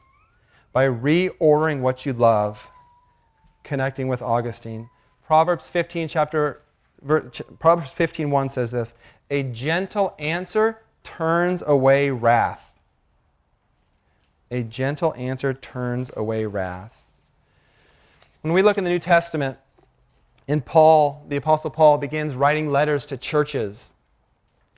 by 0.75 0.87
reordering 0.87 1.81
what 1.81 2.05
you 2.05 2.13
love, 2.13 2.69
connecting 3.65 4.07
with 4.07 4.21
Augustine. 4.21 4.91
Proverbs 5.25 5.67
15, 5.67 6.09
chapter 6.09 6.61
Proverbs 7.07 7.93
15:1 7.93 8.49
says 8.51 8.71
this, 8.73 8.95
"A 9.31 9.43
gentle 9.45 10.15
answer 10.19 10.81
turns 11.05 11.63
away 11.67 12.11
wrath." 12.11 12.71
A 14.51 14.63
gentle 14.63 15.15
answer 15.15 15.53
turns 15.55 16.11
away 16.17 16.47
wrath. 16.47 16.97
When 18.43 18.53
we 18.53 18.63
look 18.63 18.79
in 18.79 18.85
the 18.85 18.91
New 18.91 18.99
Testament, 18.99 19.59
in 20.47 20.63
Paul, 20.63 21.25
the 21.29 21.37
apostle 21.37 21.71
Paul 21.71 21.99
begins 21.99 22.35
writing 22.35 22.71
letters 22.71 23.05
to 23.07 23.17
churches. 23.17 23.93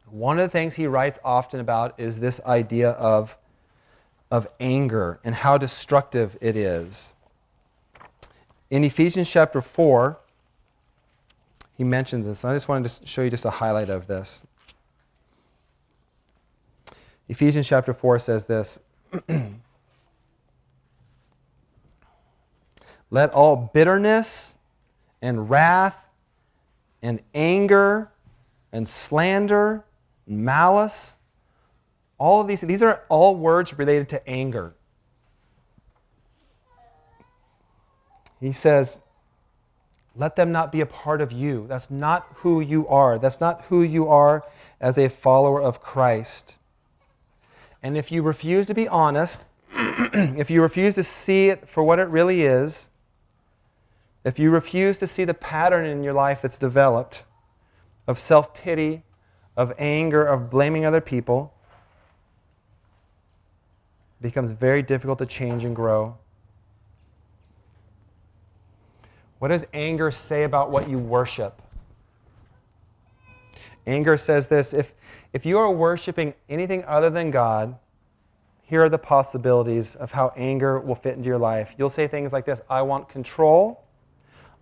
One 0.06 0.38
of 0.38 0.42
the 0.42 0.48
things 0.48 0.74
he 0.74 0.88
writes 0.88 1.20
often 1.24 1.60
about 1.60 1.94
is 1.98 2.18
this 2.20 2.40
idea 2.44 2.90
of 2.90 3.36
of 4.30 4.46
anger 4.60 5.18
and 5.24 5.34
how 5.34 5.58
destructive 5.58 6.38
it 6.40 6.54
is. 6.56 7.12
In 8.70 8.84
Ephesians 8.84 9.28
chapter 9.28 9.60
4, 9.60 10.19
he 11.80 11.84
mentions 11.84 12.26
this. 12.26 12.44
And 12.44 12.52
I 12.52 12.54
just 12.56 12.68
wanted 12.68 12.90
to 12.90 13.06
show 13.06 13.22
you 13.22 13.30
just 13.30 13.46
a 13.46 13.50
highlight 13.50 13.88
of 13.88 14.06
this. 14.06 14.42
Ephesians 17.26 17.66
chapter 17.66 17.94
4 17.94 18.18
says 18.18 18.44
this 18.44 18.78
Let 23.10 23.32
all 23.32 23.70
bitterness 23.72 24.54
and 25.22 25.48
wrath 25.48 25.96
and 27.00 27.20
anger 27.34 28.10
and 28.74 28.86
slander 28.86 29.82
and 30.26 30.44
malice, 30.44 31.16
All 32.18 32.42
of 32.42 32.46
these, 32.46 32.60
these 32.60 32.82
are 32.82 33.04
all 33.08 33.36
words 33.36 33.78
related 33.78 34.10
to 34.10 34.28
anger. 34.28 34.74
He 38.38 38.52
says, 38.52 38.98
let 40.16 40.36
them 40.36 40.52
not 40.52 40.72
be 40.72 40.80
a 40.80 40.86
part 40.86 41.20
of 41.20 41.32
you. 41.32 41.66
That's 41.66 41.90
not 41.90 42.26
who 42.36 42.60
you 42.60 42.88
are. 42.88 43.18
That's 43.18 43.40
not 43.40 43.62
who 43.62 43.82
you 43.82 44.08
are 44.08 44.44
as 44.80 44.98
a 44.98 45.08
follower 45.08 45.60
of 45.62 45.80
Christ. 45.80 46.56
And 47.82 47.96
if 47.96 48.10
you 48.10 48.22
refuse 48.22 48.66
to 48.66 48.74
be 48.74 48.88
honest, 48.88 49.46
if 49.72 50.50
you 50.50 50.62
refuse 50.62 50.94
to 50.96 51.04
see 51.04 51.48
it 51.48 51.68
for 51.68 51.82
what 51.82 51.98
it 51.98 52.08
really 52.08 52.42
is, 52.42 52.90
if 54.24 54.38
you 54.38 54.50
refuse 54.50 54.98
to 54.98 55.06
see 55.06 55.24
the 55.24 55.34
pattern 55.34 55.86
in 55.86 56.02
your 56.02 56.12
life 56.12 56.42
that's 56.42 56.58
developed 56.58 57.24
of 58.06 58.18
self 58.18 58.52
pity, 58.52 59.02
of 59.56 59.72
anger, 59.78 60.24
of 60.26 60.50
blaming 60.50 60.84
other 60.84 61.00
people, 61.00 61.54
it 64.20 64.24
becomes 64.24 64.50
very 64.50 64.82
difficult 64.82 65.18
to 65.20 65.26
change 65.26 65.64
and 65.64 65.74
grow. 65.74 66.18
What 69.40 69.48
does 69.48 69.66
anger 69.72 70.10
say 70.10 70.44
about 70.44 70.70
what 70.70 70.88
you 70.88 70.98
worship? 70.98 71.60
Anger 73.86 74.18
says 74.18 74.46
this 74.46 74.74
if, 74.74 74.92
if 75.32 75.46
you 75.46 75.58
are 75.58 75.72
worshiping 75.72 76.34
anything 76.50 76.84
other 76.84 77.08
than 77.08 77.30
God, 77.30 77.76
here 78.62 78.84
are 78.84 78.90
the 78.90 78.98
possibilities 78.98 79.96
of 79.96 80.12
how 80.12 80.32
anger 80.36 80.78
will 80.78 80.94
fit 80.94 81.16
into 81.16 81.26
your 81.26 81.38
life. 81.38 81.74
You'll 81.78 81.88
say 81.88 82.06
things 82.06 82.34
like 82.34 82.44
this 82.44 82.60
I 82.68 82.82
want 82.82 83.08
control, 83.08 83.82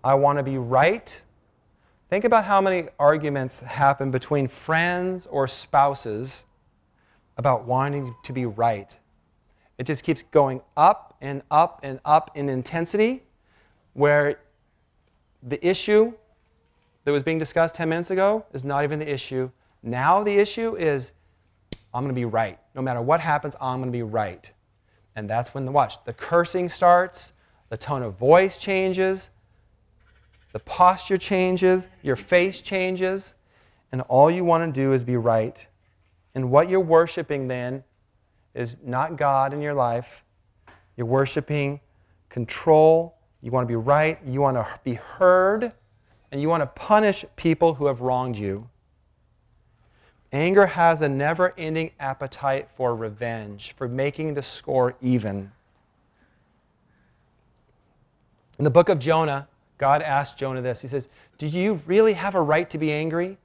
I 0.05 0.15
want 0.15 0.39
to 0.39 0.45
be 0.45 0.59
right. 0.59 1.21
Think 2.09 2.25
about 2.25 2.45
how 2.45 2.61
many 2.61 2.89
arguments 3.01 3.59
happen 3.59 4.13
between 4.13 4.47
friends 4.47 5.27
or 5.27 5.49
spouses 5.49 6.45
about 7.37 7.67
wanting 7.67 8.15
to 8.23 8.33
be 8.33 8.47
right. 8.47 8.97
It 9.77 9.85
just 9.85 10.05
keeps 10.05 10.23
going 10.31 10.61
up 10.77 11.17
and 11.21 11.43
up 11.51 11.81
and 11.83 11.99
up 12.05 12.31
in 12.37 12.49
intensity, 12.49 13.25
where 13.93 14.39
the 15.43 15.65
issue 15.67 16.13
that 17.05 17.13
was 17.13 17.23
being 17.23 17.39
discussed 17.39 17.75
10 17.75 17.89
minutes 17.89 18.11
ago 18.11 18.45
is 18.53 18.65
not 18.65 18.85
even 18.85 18.99
the 18.99 19.11
issue. 19.11 19.51
Now 19.83 20.23
the 20.23 20.35
issue 20.35 20.77
is 20.77 21.13
I'm 21.95 22.03
going 22.03 22.15
to 22.15 22.19
be 22.19 22.25
right. 22.25 22.59
No 22.75 22.83
matter 22.83 23.01
what 23.01 23.21
happens, 23.21 23.57
I'm 23.61 23.79
going 23.79 23.91
to 23.91 23.97
be 23.97 24.03
right. 24.03 24.51
And 25.17 25.29
that's 25.29 25.55
when 25.55 25.65
the 25.65 25.73
watch, 25.73 26.05
the 26.05 26.13
cursing 26.13 26.69
starts, 26.69 27.33
the 27.71 27.77
tone 27.77 28.03
of 28.03 28.15
voice 28.15 28.59
changes, 28.59 29.31
the 30.53 30.61
posture 30.61 31.19
changes, 31.19 31.89
your 32.03 32.17
face 32.17 32.61
changes, 32.61 33.35
and 33.93 34.01
all 34.03 34.31
you 34.31 34.45
want 34.45 34.73
to 34.73 34.81
do 34.81 34.93
is 34.93 35.03
be 35.03 35.17
right. 35.17 35.67
And 36.35 36.51
what 36.51 36.69
you're 36.69 36.81
worshiping 36.81 37.49
then 37.49 37.83
is 38.55 38.79
not 38.85 39.17
God 39.17 39.53
in 39.53 39.61
your 39.61 39.75
life. 39.75 40.25
You're 40.97 41.07
worshiping 41.07 41.81
control. 42.29 43.18
You 43.43 43.51
want 43.51 43.65
to 43.65 43.69
be 43.69 43.77
right. 43.77 44.19
You 44.27 44.41
want 44.41 44.57
to 44.57 44.67
be 44.85 44.95
heard. 44.95 45.73
And 46.31 46.41
you 46.41 46.49
want 46.49 46.63
to 46.63 46.67
punish 46.67 47.25
people 47.37 47.75
who 47.75 47.87
have 47.87 48.01
wronged 48.01 48.37
you. 48.37 48.69
Anger 50.33 50.67
has 50.67 51.01
a 51.01 51.09
never 51.09 51.55
ending 51.57 51.91
appetite 52.01 52.69
for 52.77 52.95
revenge, 52.95 53.75
for 53.77 53.89
making 53.89 54.35
the 54.35 54.43
score 54.43 54.95
even. 55.01 55.51
In 58.59 58.65
the 58.65 58.71
book 58.71 58.91
of 58.91 58.99
Jonah, 58.99 59.49
God 59.79 60.03
asked 60.03 60.37
Jonah 60.37 60.61
this 60.61 60.83
He 60.83 60.89
says, 60.89 61.09
Do 61.39 61.47
you 61.47 61.81
really 61.87 62.13
have 62.13 62.35
a 62.35 62.43
right 62.43 62.69
to 62.71 62.79
be 62.79 62.93
angry? 62.93 63.39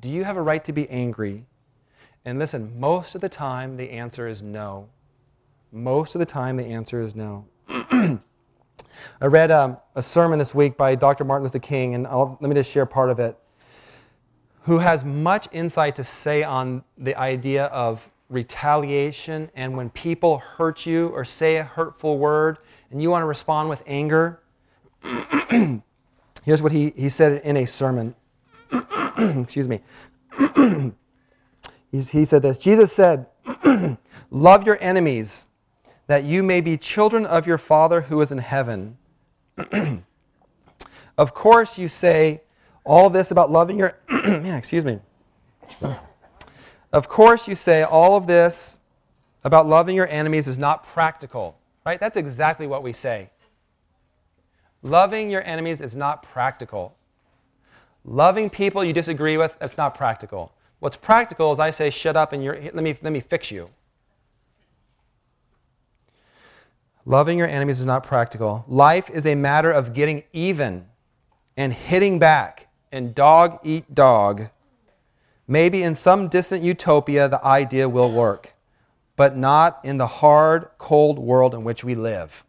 Do 0.00 0.08
you 0.08 0.24
have 0.24 0.36
a 0.36 0.42
right 0.42 0.62
to 0.64 0.72
be 0.72 0.88
angry? 0.90 1.44
And 2.24 2.38
listen, 2.38 2.78
most 2.78 3.14
of 3.14 3.20
the 3.20 3.28
time 3.28 3.76
the 3.76 3.90
answer 3.90 4.28
is 4.28 4.42
no. 4.42 4.88
Most 5.72 6.14
of 6.14 6.18
the 6.18 6.26
time 6.26 6.56
the 6.56 6.66
answer 6.66 7.00
is 7.00 7.14
no. 7.14 7.44
I 7.68 9.26
read 9.26 9.50
um, 9.50 9.76
a 9.94 10.02
sermon 10.02 10.38
this 10.38 10.54
week 10.54 10.76
by 10.76 10.94
Dr. 10.94 11.24
Martin 11.24 11.44
Luther 11.44 11.58
King, 11.58 11.94
and 11.94 12.06
I'll, 12.06 12.38
let 12.40 12.48
me 12.48 12.54
just 12.54 12.70
share 12.70 12.86
part 12.86 13.10
of 13.10 13.18
it 13.18 13.36
who 14.68 14.78
has 14.78 15.02
much 15.02 15.48
insight 15.52 15.96
to 15.96 16.04
say 16.04 16.42
on 16.42 16.84
the 16.98 17.16
idea 17.16 17.64
of 17.66 18.06
retaliation 18.28 19.50
and 19.54 19.74
when 19.74 19.88
people 19.90 20.36
hurt 20.38 20.84
you 20.84 21.08
or 21.08 21.24
say 21.24 21.56
a 21.56 21.64
hurtful 21.64 22.18
word 22.18 22.58
and 22.90 23.00
you 23.00 23.10
want 23.10 23.22
to 23.22 23.26
respond 23.26 23.70
with 23.70 23.82
anger. 23.86 24.42
Here's 26.44 26.62
what 26.62 26.70
he, 26.70 26.90
he 26.90 27.08
said 27.08 27.40
in 27.44 27.56
a 27.56 27.66
sermon. 27.66 28.14
Excuse 29.18 29.68
me. 29.68 29.80
he 31.90 32.02
said 32.02 32.42
this 32.42 32.58
Jesus 32.58 32.92
said, 32.92 33.26
Love 34.30 34.66
your 34.66 34.76
enemies, 34.82 35.48
that 36.08 36.24
you 36.24 36.42
may 36.42 36.60
be 36.60 36.76
children 36.76 37.24
of 37.24 37.46
your 37.46 37.58
Father 37.58 38.00
who 38.00 38.20
is 38.20 38.32
in 38.32 38.38
heaven. 38.38 38.96
of 41.18 41.34
course, 41.34 41.78
you 41.78 41.88
say, 41.88 42.42
all 42.84 43.08
this 43.08 43.30
about 43.30 43.52
loving 43.52 43.78
your, 43.78 43.96
yeah, 44.10 44.56
excuse 44.56 44.84
me. 44.84 44.98
Of 46.92 47.08
course, 47.08 47.46
you 47.46 47.54
say 47.54 47.82
all 47.82 48.16
of 48.16 48.26
this 48.26 48.78
about 49.44 49.66
loving 49.66 49.94
your 49.94 50.08
enemies 50.08 50.48
is 50.48 50.58
not 50.58 50.84
practical, 50.84 51.58
right? 51.84 52.00
That's 52.00 52.16
exactly 52.16 52.66
what 52.66 52.82
we 52.82 52.92
say. 52.94 53.30
Loving 54.82 55.30
your 55.30 55.42
enemies 55.44 55.80
is 55.80 55.96
not 55.96 56.22
practical. 56.22 56.96
Loving 58.04 58.48
people 58.48 58.82
you 58.82 58.94
disagree 58.94 59.36
with, 59.36 59.54
that's 59.58 59.76
not 59.76 59.94
practical. 59.94 60.52
What's 60.78 60.96
practical 60.96 61.52
is 61.52 61.58
I 61.58 61.70
say, 61.70 61.90
shut 61.90 62.16
up 62.16 62.32
and 62.32 62.42
you're, 62.42 62.58
let, 62.58 62.76
me, 62.76 62.96
let 63.02 63.12
me 63.12 63.20
fix 63.20 63.50
you. 63.50 63.68
Loving 67.08 67.38
your 67.38 67.48
enemies 67.48 67.80
is 67.80 67.86
not 67.86 68.02
practical. 68.02 68.66
Life 68.68 69.08
is 69.08 69.26
a 69.26 69.34
matter 69.34 69.70
of 69.70 69.94
getting 69.94 70.24
even 70.34 70.84
and 71.56 71.72
hitting 71.72 72.18
back 72.18 72.68
and 72.92 73.14
dog 73.14 73.60
eat 73.64 73.94
dog, 73.94 74.50
maybe 75.46 75.82
in 75.82 75.94
some 75.94 76.28
distant 76.28 76.62
utopia 76.62 77.26
the 77.26 77.42
idea 77.42 77.88
will 77.88 78.12
work, 78.12 78.52
but 79.16 79.38
not 79.38 79.80
in 79.84 79.96
the 79.96 80.06
hard, 80.06 80.68
cold 80.76 81.18
world 81.18 81.54
in 81.54 81.64
which 81.64 81.82
we 81.82 81.94
live. 81.94 82.44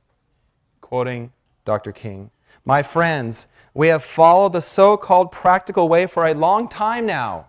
Quoting 0.81 1.31
Dr. 1.63 1.93
King. 1.93 2.29
My 2.65 2.83
friends, 2.83 3.47
we 3.73 3.87
have 3.87 4.03
followed 4.03 4.51
the 4.51 4.61
so 4.61 4.97
called 4.97 5.31
practical 5.31 5.87
way 5.87 6.05
for 6.05 6.27
a 6.27 6.33
long 6.33 6.67
time 6.67 7.05
now. 7.05 7.47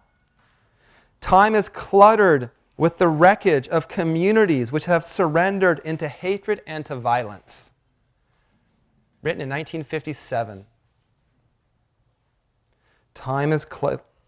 Time 1.20 1.56
is 1.56 1.68
cluttered 1.68 2.52
with 2.80 2.96
the 2.96 3.08
wreckage 3.08 3.68
of 3.68 3.88
communities 3.88 4.72
which 4.72 4.86
have 4.86 5.04
surrendered 5.04 5.82
into 5.84 6.08
hatred 6.08 6.62
and 6.66 6.86
to 6.86 6.96
violence. 6.96 7.72
Written 9.22 9.42
in 9.42 9.50
1957. 9.50 10.64
Time 13.12 13.52
is, 13.52 13.66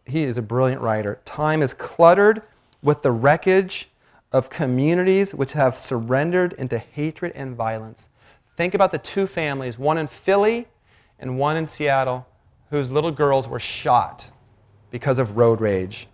he 0.05 0.24
is 0.24 0.36
a 0.36 0.42
brilliant 0.42 0.82
writer. 0.82 1.18
Time 1.24 1.62
is 1.62 1.72
cluttered 1.72 2.42
with 2.82 3.00
the 3.00 3.11
wreckage 3.11 3.88
of 4.32 4.50
communities 4.50 5.34
which 5.34 5.55
have 5.55 5.78
surrendered 5.78 6.53
into 6.59 6.76
hatred 6.76 7.32
and 7.34 7.57
violence. 7.57 8.11
Think 8.59 8.74
about 8.74 8.92
the 8.92 8.98
two 8.98 9.26
families, 9.26 9.78
one 9.78 9.96
in 9.96 10.07
Philly 10.07 10.68
and 11.20 11.38
one 11.38 11.57
in 11.57 11.64
Seattle, 11.64 12.26
whose 12.68 12.90
little 12.90 13.12
girls 13.12 13.48
were 13.48 13.59
shot 13.59 14.30
because 14.90 15.18
of 15.18 15.38
road 15.38 15.62
rage. 15.62 16.07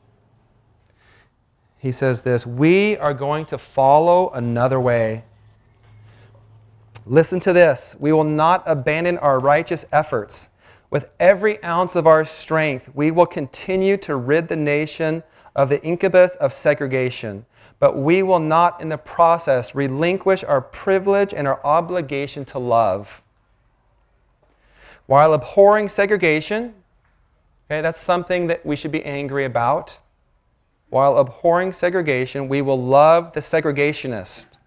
He 1.79 1.93
says 1.93 2.23
this 2.23 2.47
We 2.47 2.97
are 2.99 3.15
going 3.15 3.47
to 3.47 3.59
follow 3.59 4.31
another 4.31 4.81
way. 4.81 5.25
Listen 7.07 7.41
to 7.41 7.53
this. 7.53 7.97
We 7.99 8.13
will 8.13 8.25
not 8.25 8.63
abandon 8.67 9.17
our 9.19 9.39
righteous 9.39 9.87
efforts 9.93 10.49
with 10.91 11.11
every 11.21 11.63
ounce 11.63 11.97
of 11.97 12.07
our 12.07 12.25
strength, 12.25 12.89
we 12.95 13.11
will 13.11 13.27
continue 13.27 13.97
to 13.99 14.17
rid 14.17 14.49
the 14.49 14.57
nation 14.57 15.23
of 15.55 15.69
the 15.69 15.83
incubus 15.83 16.35
of 16.37 16.55
segregation, 16.55 17.45
but 17.79 17.99
we 17.99 18.23
will 18.23 18.41
not, 18.41 18.81
in 18.81 18.89
the 18.89 18.97
process, 18.97 19.75
relinquish 19.75 20.43
our 20.45 20.61
privilege 20.61 21.35
and 21.35 21.47
our 21.47 21.65
obligation 21.65 22.45
to 22.47 22.59
love. 22.59 23.21
While 25.07 25.35
abhorring 25.35 25.89
segregation, 25.89 26.75
okay, 27.67 27.83
that's 27.83 28.01
something 28.01 28.47
that 28.47 28.65
we 28.65 28.77
should 28.77 28.93
be 28.93 29.05
angry 29.05 29.45
about. 29.45 29.99
While 30.91 31.19
abhorring 31.19 31.73
segregation, 31.73 32.49
we 32.49 32.63
will 32.63 32.83
love 32.83 33.33
the 33.33 33.41
segregationist. 33.41 34.59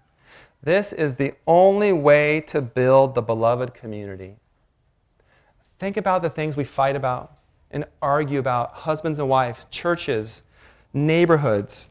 This 0.63 0.93
is 0.93 1.15
the 1.15 1.33
only 1.47 1.91
way 1.91 2.41
to 2.41 2.61
build 2.61 3.15
the 3.15 3.21
beloved 3.21 3.73
community. 3.73 4.35
Think 5.79 5.97
about 5.97 6.21
the 6.21 6.29
things 6.29 6.55
we 6.55 6.63
fight 6.63 6.95
about 6.95 7.37
and 7.71 7.85
argue 8.01 8.37
about 8.37 8.73
husbands 8.73 9.17
and 9.17 9.27
wives, 9.27 9.65
churches, 9.71 10.43
neighborhoods. 10.93 11.89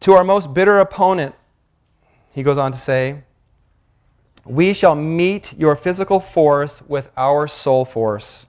To 0.00 0.14
our 0.14 0.24
most 0.24 0.54
bitter 0.54 0.78
opponent, 0.78 1.34
he 2.30 2.42
goes 2.42 2.56
on 2.56 2.72
to 2.72 2.78
say, 2.78 3.22
We 4.46 4.72
shall 4.72 4.94
meet 4.94 5.52
your 5.58 5.76
physical 5.76 6.20
force 6.20 6.80
with 6.82 7.10
our 7.18 7.46
soul 7.46 7.84
force. 7.84 8.46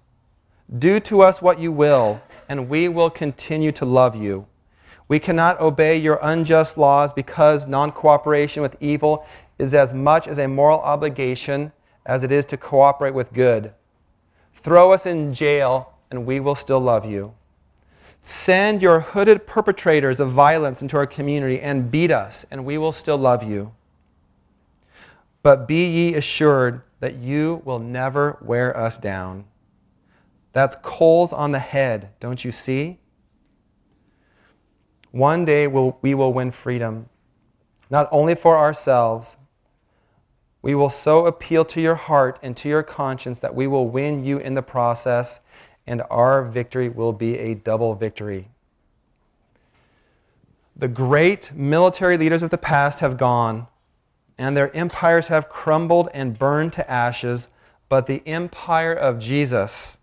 Do 0.79 1.01
to 1.01 1.21
us 1.21 1.41
what 1.41 1.59
you 1.59 1.73
will, 1.73 2.21
and 2.51 2.67
we 2.67 2.89
will 2.89 3.09
continue 3.09 3.71
to 3.71 3.85
love 3.85 4.13
you. 4.13 4.45
We 5.07 5.19
cannot 5.19 5.61
obey 5.61 5.95
your 5.95 6.19
unjust 6.21 6.77
laws 6.77 7.13
because 7.13 7.65
non 7.65 7.93
cooperation 7.93 8.61
with 8.61 8.75
evil 8.81 9.25
is 9.57 9.73
as 9.73 9.93
much 9.93 10.27
as 10.27 10.37
a 10.37 10.49
moral 10.49 10.81
obligation 10.81 11.71
as 12.05 12.25
it 12.25 12.31
is 12.31 12.45
to 12.47 12.57
cooperate 12.57 13.13
with 13.13 13.31
good. 13.31 13.71
Throw 14.63 14.91
us 14.91 15.05
in 15.05 15.33
jail, 15.33 15.93
and 16.09 16.25
we 16.25 16.41
will 16.41 16.55
still 16.55 16.81
love 16.81 17.05
you. 17.05 17.33
Send 18.21 18.81
your 18.81 18.99
hooded 18.99 19.47
perpetrators 19.47 20.19
of 20.19 20.31
violence 20.31 20.81
into 20.81 20.97
our 20.97 21.07
community 21.07 21.61
and 21.61 21.89
beat 21.89 22.11
us, 22.11 22.45
and 22.51 22.65
we 22.65 22.77
will 22.77 22.91
still 22.91 23.17
love 23.17 23.43
you. 23.43 23.71
But 25.41 25.69
be 25.69 25.85
ye 25.85 26.15
assured 26.15 26.81
that 26.99 27.15
you 27.15 27.61
will 27.63 27.79
never 27.79 28.37
wear 28.41 28.75
us 28.75 28.97
down. 28.97 29.45
That's 30.53 30.75
coals 30.81 31.31
on 31.31 31.51
the 31.51 31.59
head, 31.59 32.09
don't 32.19 32.43
you 32.43 32.51
see? 32.51 32.99
One 35.11 35.45
day 35.45 35.67
we'll, 35.67 35.97
we 36.01 36.13
will 36.13 36.33
win 36.33 36.51
freedom, 36.51 37.09
not 37.89 38.07
only 38.11 38.35
for 38.35 38.57
ourselves. 38.57 39.37
We 40.61 40.75
will 40.75 40.89
so 40.89 41.25
appeal 41.25 41.65
to 41.65 41.81
your 41.81 41.95
heart 41.95 42.39
and 42.41 42.55
to 42.57 42.69
your 42.69 42.83
conscience 42.83 43.39
that 43.39 43.55
we 43.55 43.67
will 43.67 43.87
win 43.87 44.23
you 44.23 44.37
in 44.37 44.53
the 44.53 44.61
process, 44.61 45.39
and 45.87 46.03
our 46.09 46.43
victory 46.43 46.87
will 46.87 47.13
be 47.13 47.37
a 47.37 47.55
double 47.55 47.95
victory. 47.95 48.49
The 50.75 50.87
great 50.87 51.51
military 51.53 52.17
leaders 52.17 52.43
of 52.43 52.49
the 52.49 52.57
past 52.57 52.99
have 53.01 53.17
gone, 53.17 53.67
and 54.37 54.55
their 54.55 54.75
empires 54.75 55.27
have 55.27 55.49
crumbled 55.49 56.09
and 56.13 56.37
burned 56.37 56.73
to 56.73 56.89
ashes, 56.89 57.47
but 57.89 58.07
the 58.07 58.23
empire 58.25 58.93
of 58.93 59.19
Jesus, 59.19 59.97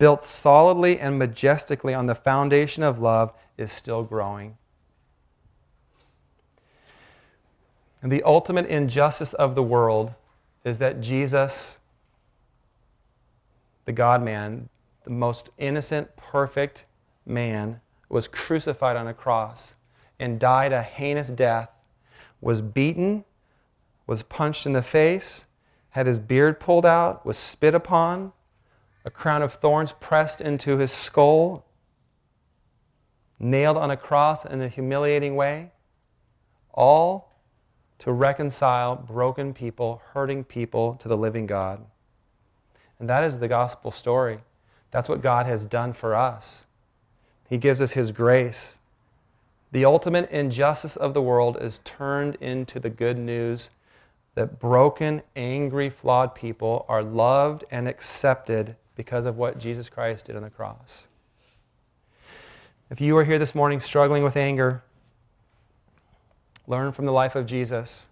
built 0.00 0.24
solidly 0.24 0.98
and 0.98 1.18
majestically 1.18 1.92
on 1.92 2.06
the 2.06 2.14
foundation 2.14 2.82
of 2.82 2.98
love, 2.98 3.34
is 3.58 3.70
still 3.70 4.02
growing. 4.02 4.56
And 8.00 8.10
the 8.10 8.22
ultimate 8.22 8.64
injustice 8.64 9.34
of 9.34 9.54
the 9.54 9.62
world 9.62 10.14
is 10.64 10.78
that 10.78 11.02
Jesus, 11.02 11.78
the 13.84 13.92
God 13.92 14.22
man, 14.22 14.70
the 15.04 15.10
most 15.10 15.50
innocent, 15.58 16.16
perfect 16.16 16.86
man, 17.26 17.78
was 18.08 18.26
crucified 18.26 18.96
on 18.96 19.06
a 19.06 19.12
cross 19.12 19.74
and 20.18 20.40
died 20.40 20.72
a 20.72 20.80
heinous 20.82 21.28
death, 21.28 21.68
was 22.40 22.62
beaten, 22.62 23.22
was 24.06 24.22
punched 24.22 24.64
in 24.64 24.72
the 24.72 24.82
face, 24.82 25.44
had 25.90 26.06
his 26.06 26.18
beard 26.18 26.58
pulled 26.58 26.86
out, 26.86 27.26
was 27.26 27.36
spit 27.36 27.74
upon, 27.74 28.32
a 29.04 29.10
crown 29.10 29.42
of 29.42 29.54
thorns 29.54 29.92
pressed 29.92 30.40
into 30.40 30.78
his 30.78 30.92
skull, 30.92 31.64
nailed 33.38 33.76
on 33.76 33.90
a 33.90 33.96
cross 33.96 34.44
in 34.44 34.60
a 34.60 34.68
humiliating 34.68 35.36
way, 35.36 35.70
all 36.72 37.32
to 37.98 38.12
reconcile 38.12 38.96
broken 38.96 39.52
people, 39.52 40.02
hurting 40.12 40.44
people 40.44 40.94
to 40.96 41.08
the 41.08 41.16
living 41.16 41.46
God. 41.46 41.84
And 42.98 43.08
that 43.08 43.24
is 43.24 43.38
the 43.38 43.48
gospel 43.48 43.90
story. 43.90 44.40
That's 44.90 45.08
what 45.08 45.22
God 45.22 45.46
has 45.46 45.66
done 45.66 45.92
for 45.92 46.14
us. 46.14 46.66
He 47.48 47.56
gives 47.56 47.80
us 47.80 47.92
His 47.92 48.12
grace. 48.12 48.76
The 49.72 49.84
ultimate 49.84 50.30
injustice 50.30 50.96
of 50.96 51.14
the 51.14 51.22
world 51.22 51.58
is 51.60 51.80
turned 51.84 52.36
into 52.36 52.80
the 52.80 52.90
good 52.90 53.18
news 53.18 53.70
that 54.34 54.58
broken, 54.58 55.22
angry, 55.36 55.90
flawed 55.90 56.34
people 56.34 56.84
are 56.88 57.02
loved 57.02 57.64
and 57.70 57.88
accepted 57.88 58.76
because 59.00 59.24
of 59.24 59.38
what 59.38 59.56
Jesus 59.56 59.88
Christ 59.88 60.26
did 60.26 60.36
on 60.36 60.42
the 60.42 60.50
cross. 60.50 61.08
If 62.90 63.00
you 63.00 63.16
are 63.16 63.24
here 63.24 63.38
this 63.38 63.54
morning 63.54 63.80
struggling 63.80 64.22
with 64.22 64.36
anger, 64.36 64.82
learn 66.66 66.92
from 66.92 67.06
the 67.06 67.12
life 67.12 67.34
of 67.34 67.46
Jesus 67.46 68.10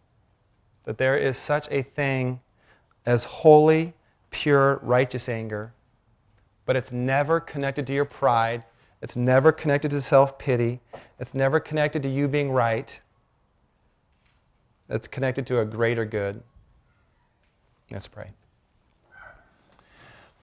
that 0.84 0.96
there 0.96 1.18
is 1.18 1.36
such 1.36 1.68
a 1.70 1.82
thing 1.82 2.40
as 3.04 3.22
holy, 3.22 3.92
pure, 4.30 4.80
righteous 4.82 5.28
anger, 5.28 5.74
but 6.64 6.74
it's 6.74 6.90
never 6.90 7.38
connected 7.38 7.86
to 7.88 7.92
your 7.92 8.06
pride. 8.06 8.64
It's 9.02 9.14
never 9.14 9.52
connected 9.52 9.90
to 9.90 10.00
self 10.00 10.38
pity. 10.38 10.80
It's 11.20 11.34
never 11.34 11.60
connected 11.60 12.02
to 12.04 12.08
you 12.08 12.28
being 12.28 12.50
right. 12.50 12.98
It's 14.88 15.06
connected 15.06 15.46
to 15.48 15.60
a 15.60 15.66
greater 15.66 16.06
good. 16.06 16.42
Let's 17.90 18.08
pray. 18.08 18.30